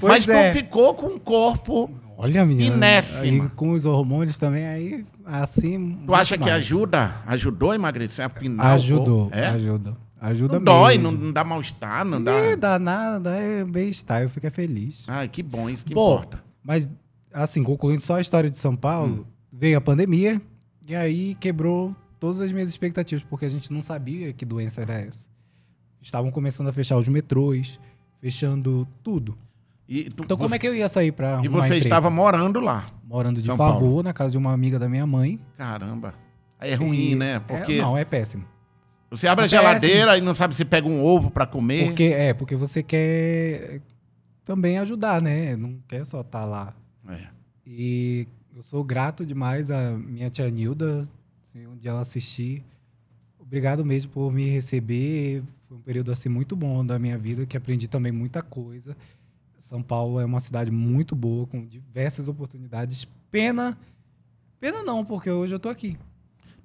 [0.01, 0.51] Mas é.
[0.51, 1.89] tu ficou com um corpo.
[2.17, 2.75] Olha, menina.
[2.75, 3.51] Inésima.
[3.55, 6.03] Com os hormônios também, aí, assim...
[6.05, 7.15] Tu acha que ajuda?
[7.25, 8.63] Ajudou a emagrecer, afinar?
[8.63, 9.29] o Ajudou?
[9.31, 9.47] É?
[9.47, 9.97] ajuda.
[10.19, 12.31] Ajuda Não dói, não, não dá mal-estar, não dá.
[12.31, 15.03] Não dá nada, é bem-estar, eu fico feliz.
[15.05, 16.41] Ai, que bom, isso que Bom, importa.
[16.63, 16.89] Mas,
[17.33, 20.41] assim, concluindo só a história de São Paulo, veio a pandemia
[20.87, 24.93] e aí quebrou todas as minhas expectativas, porque a gente não sabia que doença era
[24.93, 25.27] essa.
[26.01, 27.77] Estavam começando a fechar os metrôs,
[28.21, 29.37] fechando tudo.
[29.87, 31.83] E tu- Então, como é que eu ia sair pra E você emprego?
[31.85, 32.87] estava morando lá.
[33.03, 34.03] Morando de São favor Paulo.
[34.03, 35.39] na casa de uma amiga da minha mãe.
[35.57, 36.13] Caramba.
[36.59, 37.35] Aí é ruim, E- né?
[37.35, 38.45] é- Porque não, é péssimo.
[39.11, 39.61] você abre a é péssimo.
[39.67, 41.85] geladeira e não sabe se pega um ovo pra comer.
[41.87, 43.81] Porque, é, porque você quer
[44.45, 45.55] também ajudar, né?
[45.57, 46.73] Não quer só estar lá.
[47.09, 47.27] É.
[47.67, 48.25] E
[48.55, 51.07] eu sou grato demais à minha tia Nilda,
[51.43, 52.63] assim, onde ela assistir.
[53.39, 55.43] Obrigado mesmo por me receber.
[55.67, 58.95] Foi um período assim muito bom da minha vida, que aprendi também muita coisa.
[59.63, 63.07] São Paulo é uma cidade muito boa, com diversas oportunidades.
[63.31, 63.77] Pena,
[64.59, 65.97] pena não, porque hoje eu tô aqui.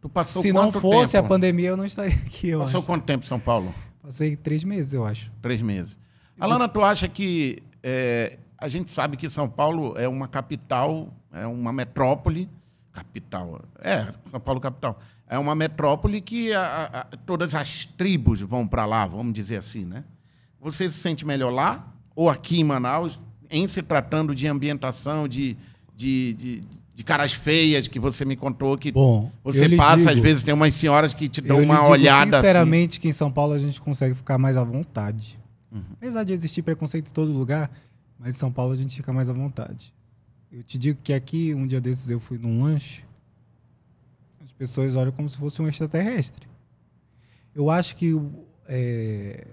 [0.00, 1.24] Tu passou Se não fosse tempo?
[1.24, 2.86] a pandemia, eu não estaria aqui, eu Passou acho.
[2.86, 3.72] quanto tempo em São Paulo?
[4.02, 5.30] Passei três meses, eu acho.
[5.40, 5.96] Três meses.
[6.38, 11.46] Alana, tu acha que é, a gente sabe que São Paulo é uma capital, é
[11.46, 12.48] uma metrópole,
[12.92, 18.66] capital, é São Paulo capital, é uma metrópole que a- a- todas as tribos vão
[18.66, 20.04] para lá, vamos dizer assim, né?
[20.60, 25.56] Você se sente melhor lá ou aqui em Manaus, em se tratando de ambientação, de,
[25.96, 26.60] de, de,
[26.96, 30.52] de caras feias que você me contou que Bom, você passa digo- às vezes tem
[30.52, 32.46] umas senhoras que te dão uma digo olhada assim.
[32.48, 35.38] Sinceramente, que em São Paulo a gente consegue ficar mais à vontade.
[35.70, 35.80] Uhum.
[35.92, 37.70] Apesar de existir preconceito em todo lugar,
[38.18, 39.94] mas em São Paulo a gente fica mais à vontade.
[40.50, 43.04] Eu te digo que aqui, um dia desses, eu fui num lanche.
[44.44, 46.48] As pessoas olham como se fosse um extraterrestre.
[47.54, 48.20] Eu acho que
[48.66, 49.46] é,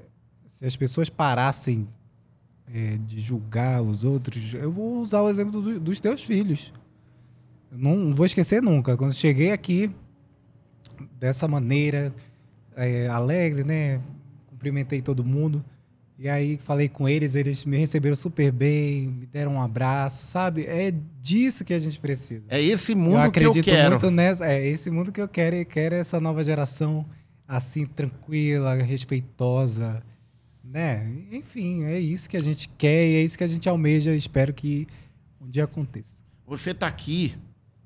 [0.47, 1.87] se as pessoas parassem
[2.73, 6.71] é, de julgar os outros, eu vou usar o exemplo do- dos teus filhos.
[7.71, 8.95] Eu não, vou esquecer nunca.
[8.97, 9.91] Quando cheguei aqui,
[11.19, 12.13] dessa maneira,
[12.75, 14.01] é, alegre, né?
[14.47, 15.63] Cumprimentei todo mundo.
[16.17, 20.63] E aí falei com eles, eles me receberam super bem, me deram um abraço, sabe?
[20.65, 22.43] É disso que a gente precisa.
[22.47, 23.91] É esse eu mundo que eu acredito quero.
[23.91, 24.45] muito nessa.
[24.47, 27.05] É esse mundo que eu quero e quero essa nova geração
[27.45, 30.01] assim, tranquila, respeitosa,
[30.71, 31.09] né?
[31.31, 34.53] Enfim, é isso que a gente quer e é isso que a gente almeja espero
[34.53, 34.87] que
[35.39, 36.15] um dia aconteça.
[36.47, 37.35] Você está aqui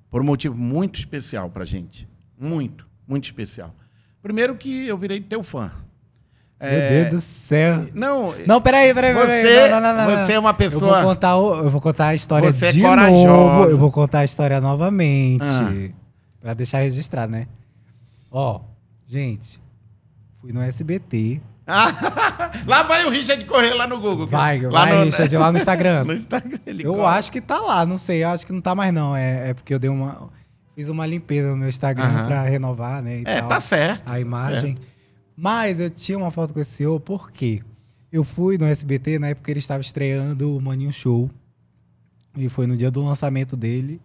[0.10, 2.08] por um motivo muito especial pra gente.
[2.40, 3.74] Muito, muito especial.
[4.22, 5.72] Primeiro que eu virei teu fã.
[6.62, 7.88] Meu Deus do céu.
[7.94, 9.42] Não, Não, peraí, peraí, peraí.
[9.46, 11.02] você, não, não, não, você é uma Eu pessoa.
[11.02, 13.28] vou, contar eu vou contar a história Você é de corajosa.
[13.28, 13.70] novo.
[13.70, 15.42] Eu vou contar a história novamente.
[15.42, 15.90] Ah.
[16.42, 17.48] Pra deixar registrado, né?
[18.30, 18.60] Ó,
[19.08, 19.62] gente,
[20.42, 21.42] fui no SBT.
[22.68, 24.28] Lá vai o Richard correr lá no Google.
[24.28, 26.04] Vai, lá vai, no, Richard, lá no Instagram.
[26.04, 26.60] no Instagram.
[26.80, 27.18] Eu corre.
[27.18, 28.24] acho que tá lá, não sei.
[28.24, 29.16] Eu acho que não tá mais, não.
[29.16, 30.30] É, é porque eu dei uma.
[30.76, 32.28] Fiz uma limpeza no meu Instagram Aham.
[32.28, 33.22] pra renovar, né?
[33.26, 34.04] É, tal, tá certo.
[34.06, 34.78] A imagem.
[35.36, 37.62] Mas eu tinha uma foto com esse senhor, por quê?
[38.12, 41.30] Eu fui no SBT na época que ele estava estreando o Maninho Show.
[42.36, 44.02] E foi no dia do lançamento dele.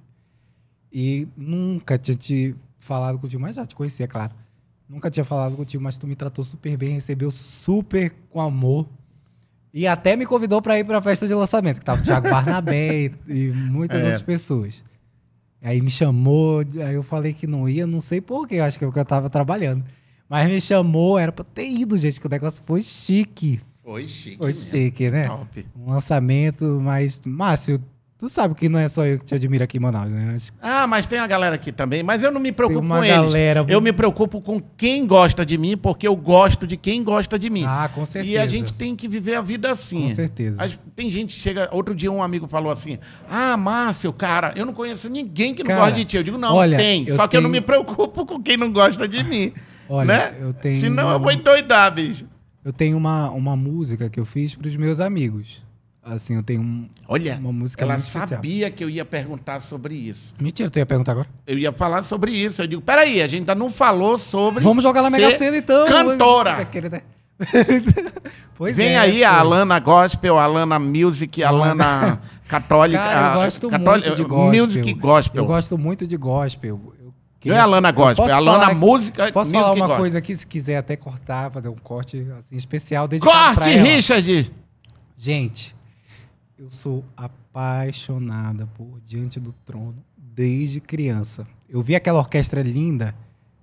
[0.92, 4.32] E nunca tinha te falado contigo, mas já te conhecia, claro.
[4.88, 8.86] Nunca tinha falado contigo, mas tu me tratou super bem, recebeu super com amor.
[9.72, 12.28] E até me convidou para ir para a festa de lançamento, que tava o Thiago
[12.30, 14.04] Barnabé e, e muitas É.
[14.04, 14.84] outras pessoas.
[15.62, 18.86] Aí me chamou, aí eu falei que não ia, não sei porquê, acho que é
[18.86, 19.82] porque eu tava trabalhando.
[20.28, 23.60] Mas me chamou, era pra ter ido, gente, que o negócio foi chique.
[23.82, 24.36] Foi chique.
[24.38, 24.70] Foi mesmo.
[24.70, 25.26] chique, né?
[25.26, 25.66] Top.
[25.76, 27.20] Um lançamento, mas.
[27.24, 27.78] Márcio,
[28.24, 30.32] tu sabe que não é só eu que te admiro aqui em Manaus, né?
[30.36, 32.02] Acho Ah, mas tem a galera aqui também.
[32.02, 33.16] Mas eu não me tem preocupo uma com eles.
[33.16, 33.64] galera.
[33.68, 37.50] Eu me preocupo com quem gosta de mim, porque eu gosto de quem gosta de
[37.50, 37.64] mim.
[37.66, 38.34] Ah, com certeza.
[38.34, 40.08] e a gente tem que viver a vida assim.
[40.08, 40.78] Com certeza.
[40.96, 41.68] Tem gente que chega.
[41.72, 42.98] Outro dia um amigo falou assim:
[43.28, 46.16] Ah, Márcio, cara, eu não conheço ninguém que não Cara, gosta de ti.
[46.16, 47.06] Eu digo, não, olha, tem.
[47.08, 49.52] Só que eu não tenho- me preocupo com quem não gosta de mim.
[49.88, 50.34] Olha, né?
[50.40, 50.80] eu tenho.
[50.80, 52.26] Senão eu vou endoidar, bicho.
[52.64, 55.62] Eu tenho uma, uma música que eu fiz pros meus amigos.
[56.04, 58.28] Assim, eu tenho um- Olha, uma música ela muito especial.
[58.28, 60.34] sabia que eu ia perguntar sobre isso.
[60.38, 61.26] Mentira, tu ia perguntar agora?
[61.46, 62.60] Eu ia falar sobre isso.
[62.62, 64.62] Eu digo, peraí, a gente ainda não falou sobre.
[64.62, 65.86] Vamos jogar na Mega Sena então.
[65.86, 66.68] Cantora.
[68.54, 69.38] pois Vem é, aí a.
[69.38, 72.98] Alana Gospel, a Alana Music, a Alana Católica.
[73.02, 74.62] Cara, eu a- gosto catoli- muito de gospel.
[74.64, 75.42] Music Gospel.
[75.42, 76.80] Eu gosto muito de gospel.
[77.44, 77.58] Não é
[77.90, 79.96] eu Gospel, é Alana falar- Música Posso Music falar uma Gospel.
[80.02, 83.68] coisa aqui, se quiser até cortar, fazer um corte assim, especial, dedicado Corte.
[83.76, 84.50] Richard!
[85.18, 85.74] Gente,
[86.58, 91.46] eu sou apaixonada por Diante do Trono desde criança.
[91.68, 93.14] Eu vi aquela orquestra linda,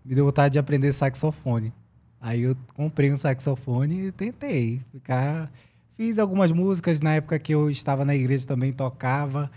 [0.03, 1.73] me deu vontade de aprender saxofone.
[2.19, 5.51] Aí eu comprei um saxofone e tentei ficar.
[5.95, 9.49] Fiz algumas músicas na época que eu estava na igreja também tocava.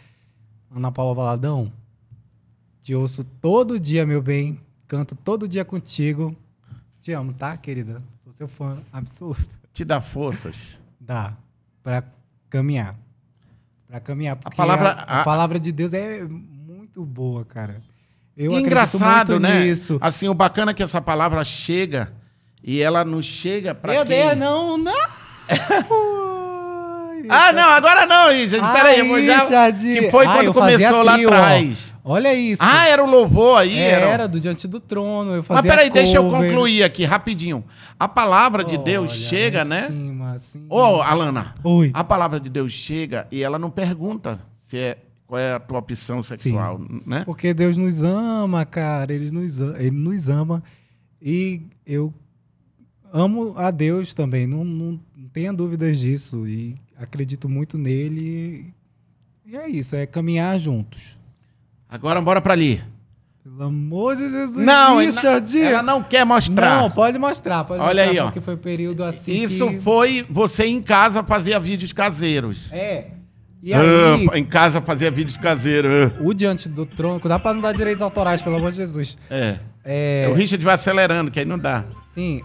[0.75, 1.73] Ana Paula Valadão,
[2.81, 4.61] te ouço todo dia, meu bem.
[4.87, 6.37] Canto todo dia contigo.
[7.01, 8.03] Te amo, tá, querida?
[8.23, 9.47] Sou seu fã absoluto.
[9.73, 10.79] Te dá forças.
[11.01, 11.37] Dá
[11.83, 12.05] para
[12.49, 12.97] caminhar.
[13.95, 17.81] Para caminhar, porque palavra- a, a a- palavra de Deus é muito boa, cara.
[18.37, 19.61] Eu engraçado, né?
[19.67, 19.99] nisso.
[20.01, 22.13] Assim, o bacana é que essa palavra chega
[22.61, 24.19] e ela não chega pra Meu quem...
[24.19, 24.93] Deus, não, não!
[27.29, 28.61] Ah, não, agora não, Richard.
[28.63, 29.73] Ai, Peraí, eu vou já...
[29.73, 31.95] Que foi Ah, quando começou lá atrás.
[32.05, 32.63] Olha isso.
[32.63, 33.79] Ah, era o louvor aí?
[33.79, 34.29] era, era...
[34.29, 35.37] do Diante do Trono.
[35.37, 37.65] Eu fazia Mas peraí, deixa eu concluir aqui rapidinho.
[37.99, 39.87] A palavra de Deus Olha, chega, né?
[39.87, 40.67] Cima, assim.
[40.69, 41.91] Ô, Alana, Oi.
[41.95, 45.79] a palavra de Deus chega e ela não pergunta se é, qual é a tua
[45.79, 47.25] opção sexual, né?
[47.25, 49.13] Porque Deus nos ama, cara.
[49.13, 50.63] Ele nos ama, ele nos ama.
[51.21, 52.13] E eu
[53.13, 54.47] amo a Deus também.
[54.47, 56.47] Não, não, não tenha dúvidas disso.
[56.47, 58.73] E acredito muito nele.
[59.47, 61.19] E é isso, é caminhar juntos.
[61.89, 62.83] Agora bora pra ali.
[63.45, 65.61] Pelo amor de Jesus, Não, Richard!
[65.61, 66.81] ela não quer mostrar.
[66.81, 67.63] Não, pode mostrar.
[67.65, 68.25] Pode Olha mostrar aí, ó.
[68.25, 69.81] Porque foi período assim Isso que...
[69.81, 72.73] foi você em casa fazia vídeos caseiros.
[72.73, 73.09] É.
[73.63, 75.93] E aí, Ah, em casa fazia vídeos caseiros.
[75.93, 76.23] ah.
[76.23, 77.21] o Diante do Trono...
[77.23, 79.19] Dá pra não dar direitos autorais, pelo amor de Jesus.
[79.31, 79.59] É.
[79.85, 81.85] É, O Richard vai acelerando, que aí não dá.
[82.15, 82.41] sim,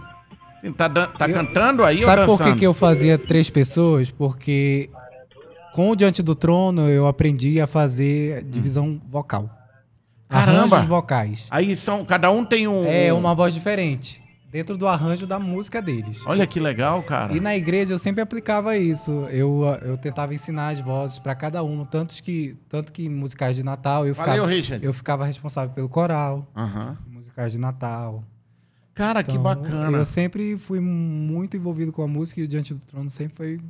[0.58, 2.52] Assim, tá tá Eu- cantando aí Sabe ou por dançando?
[2.52, 4.10] que, que eu fazia três pessoas?
[4.10, 4.90] Porque
[5.72, 9.48] com o Diante do Trono eu aprendi a fazer divisão vocal.
[10.30, 10.76] Caramba!
[10.76, 11.46] Arranjos vocais.
[11.50, 12.86] Aí são, cada um tem um...
[12.86, 14.22] É uma voz diferente.
[14.50, 16.20] dentro do arranjo da música deles.
[16.26, 17.32] Olha que legal, cara.
[17.32, 19.10] E na igreja eu sempre aplicava isso.
[19.30, 23.62] Eu, eu tentava ensinar as vozes para cada um, tanto que, tanto que musicais de
[23.62, 24.84] Natal eu Valeu, ficava, Richard.
[24.84, 26.48] eu ficava responsável pelo coral,
[27.08, 28.24] em musicais de Natal.
[28.92, 29.98] Cara, que Então, bacana.
[29.98, 33.60] Eu sempre fui muito envolvido com a música e o Diante do Trono sempre foi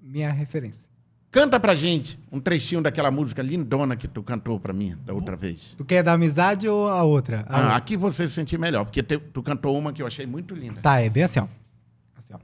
[0.00, 0.88] minha referência.
[1.30, 5.36] Canta pra gente um trechinho daquela música lindona que tu cantou pra mim da outra
[5.36, 5.74] vez.
[5.76, 7.44] Tu quer da amizade ou a outra?
[7.48, 10.26] A Ah, aqui você se sentir melhor, porque te- tu cantou uma que eu achei
[10.26, 10.80] muito linda.
[10.80, 11.46] Tá, é bem assim, ó.
[12.18, 12.38] Assim, ó.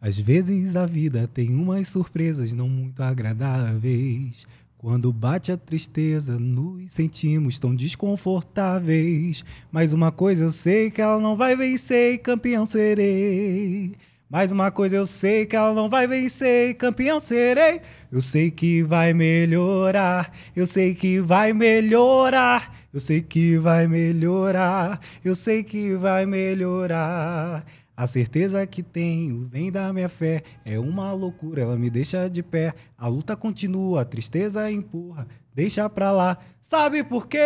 [0.00, 4.46] Às vezes a vida tem umas surpresas não muito agradáveis.
[4.78, 9.44] Quando bate a tristeza, nos sentimos tão desconfortáveis.
[9.72, 13.94] Mas uma coisa eu sei que ela não vai vencer campeão serei.
[14.28, 17.80] Mais uma coisa eu sei que ela não vai vencer campeão serei.
[18.10, 25.00] Eu sei que vai melhorar, eu sei que vai melhorar, eu sei que vai melhorar,
[25.24, 27.64] eu sei que vai melhorar.
[27.96, 32.42] A certeza que tenho vem da minha fé, é uma loucura, ela me deixa de
[32.42, 32.74] pé.
[32.98, 36.36] A luta continua, a tristeza empurra, deixa pra lá.
[36.60, 37.38] Sabe por quê?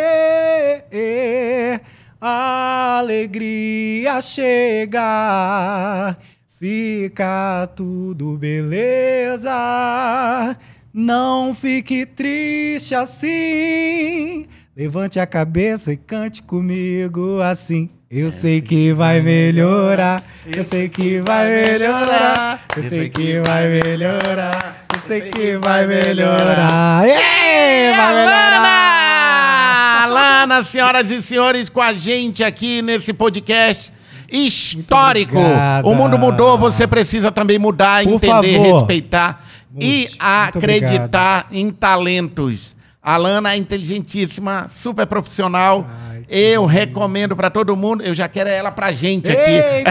[2.22, 4.99] A alegria chega,
[6.61, 9.51] fica tudo beleza.
[10.93, 14.47] Não fique triste assim.
[14.77, 17.89] Levante a cabeça e cante comigo assim.
[18.11, 20.23] Eu sei que vai melhorar.
[20.45, 22.63] Eu sei que vai melhorar.
[22.77, 24.85] Eu sei que vai melhorar.
[24.93, 27.05] Eu sei que vai melhorar.
[27.07, 28.91] Ei, vai melhorar.
[30.03, 33.93] Alana, senhoras e senhores, com a gente aqui nesse podcast
[34.31, 35.39] histórico.
[35.39, 35.89] obrigada.
[35.89, 38.74] O mundo mudou, você precisa também mudar, Por entender, favor.
[38.78, 39.45] respeitar
[39.78, 42.76] e Muito, muito acreditar em talentos.
[43.03, 45.87] A Alana é inteligentíssima, super profissional.
[46.11, 46.66] Ai, eu lindo.
[46.72, 48.03] recomendo pra todo mundo.
[48.03, 49.41] Eu já quero ela pra gente aqui.
[49.51, 49.91] Eita!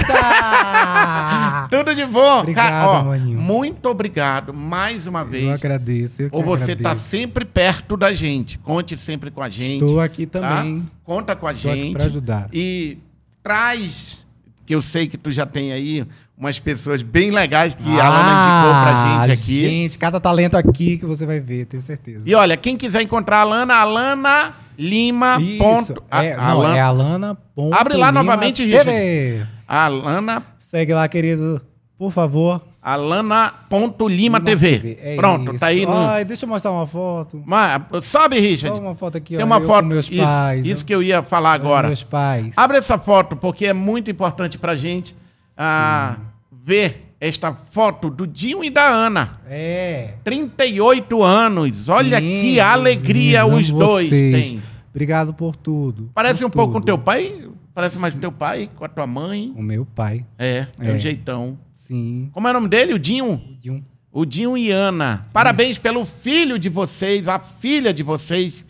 [1.71, 2.41] Tudo de bom.
[2.41, 3.39] Obrigado, Ca- ó, maninho.
[3.39, 5.49] muito obrigado mais uma Eu vez.
[5.49, 6.21] agradeço.
[6.21, 7.01] Eu que Ou você tá agradeço.
[7.07, 8.59] sempre perto da gente.
[8.59, 9.83] Conte sempre com a gente.
[9.83, 10.39] Estou aqui tá?
[10.39, 10.87] também.
[11.03, 11.93] Conta com a Estou aqui gente.
[11.93, 12.47] para ajudar.
[12.53, 12.99] E
[13.41, 14.23] traz,
[14.69, 16.05] que eu sei que tu já tem aí,
[16.37, 19.65] umas pessoas bem legais que a Alana indicou pra gente aqui.
[19.65, 22.21] Ah, Gente, cada talento aqui que você vai ver, tenho certeza.
[22.23, 25.37] E olha, quem quiser encontrar a Alana, Alana Lima.
[25.41, 27.35] Isso, Ponto, a- é, não, Alana- é Alana.
[27.55, 29.43] ponto Abre lá Lima novamente, TV.
[29.67, 31.59] Alana, Segue lá, querido,
[31.97, 32.61] por favor.
[32.81, 34.97] Alana.lima TV.
[35.01, 35.59] É Pronto, isso.
[35.59, 35.91] tá aí no.
[35.93, 37.41] Ai, deixa eu mostrar uma foto.
[37.45, 38.77] Mas, sobe, Richard.
[38.77, 39.45] Só uma foto aqui, Tem ó.
[39.45, 39.85] uma foto.
[39.85, 40.65] Meus isso, pais.
[40.65, 41.87] isso que eu ia falar agora.
[41.87, 42.53] Meus pais.
[42.55, 45.15] Abre essa foto, porque é muito importante pra gente
[45.57, 46.17] ah,
[46.51, 49.39] ver esta foto do Dinho e da Ana.
[49.49, 50.13] É.
[50.23, 51.89] 38 anos.
[51.89, 54.61] Olha Sim, que alegria os dois têm.
[54.91, 56.09] Obrigado por tudo.
[56.13, 56.85] Parece por um pouco com tudo.
[56.85, 57.45] teu pai?
[57.73, 59.53] Parece mais com teu pai, com a tua mãe.
[59.55, 60.25] O meu pai.
[60.37, 60.93] É, é, É.
[60.93, 61.57] um jeitão.
[61.89, 62.29] Sim.
[62.31, 62.93] Como é o nome dele?
[62.93, 63.33] O Dinho?
[63.33, 63.85] O Dinho.
[64.11, 65.25] O Dinho e Ana.
[65.33, 68.63] Parabéns pelo filho de vocês, a filha de vocês.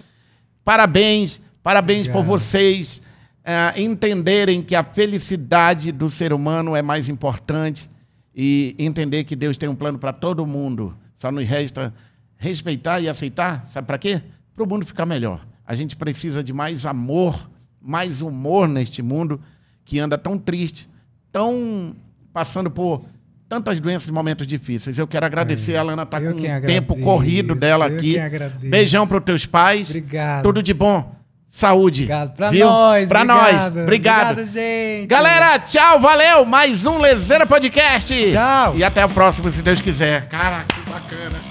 [0.64, 2.40] Parabéns, parabéns por Obrigado.
[2.40, 3.02] vocês
[3.44, 7.90] eh, entenderem que a felicidade do ser humano é mais importante
[8.34, 10.96] e entender que Deus tem um plano para todo mundo.
[11.14, 11.94] Só nos resta
[12.38, 13.66] respeitar e aceitar.
[13.66, 14.22] Sabe para quê?
[14.56, 15.46] Para o mundo ficar melhor.
[15.66, 17.50] A gente precisa de mais amor,
[17.82, 19.42] mais humor neste mundo
[19.84, 20.90] que anda tão triste,
[21.32, 21.96] tão
[22.40, 23.04] passando por
[23.50, 24.98] tantas doenças e momentos difíceis.
[24.98, 28.16] Eu quero agradecer, a Alana tá Eu com um tempo corrido dela eu aqui.
[28.62, 29.90] Beijão para os teus pais.
[29.90, 30.44] Obrigado.
[30.44, 31.14] Tudo de bom.
[31.50, 32.04] Saúde.
[32.04, 32.36] Obrigado.
[32.38, 32.66] Pra Viu?
[32.66, 33.10] nós.
[33.10, 33.42] Pra obrigado.
[33.42, 33.68] nós.
[33.68, 34.32] Obrigado.
[34.32, 35.08] Obrigado, gente.
[35.08, 36.46] Galera, tchau, valeu.
[36.46, 38.32] Mais um Lezeira Podcast.
[38.32, 38.78] Tchau.
[38.78, 40.30] E até o próximo, se Deus quiser.
[40.30, 41.49] Cara, que bacana.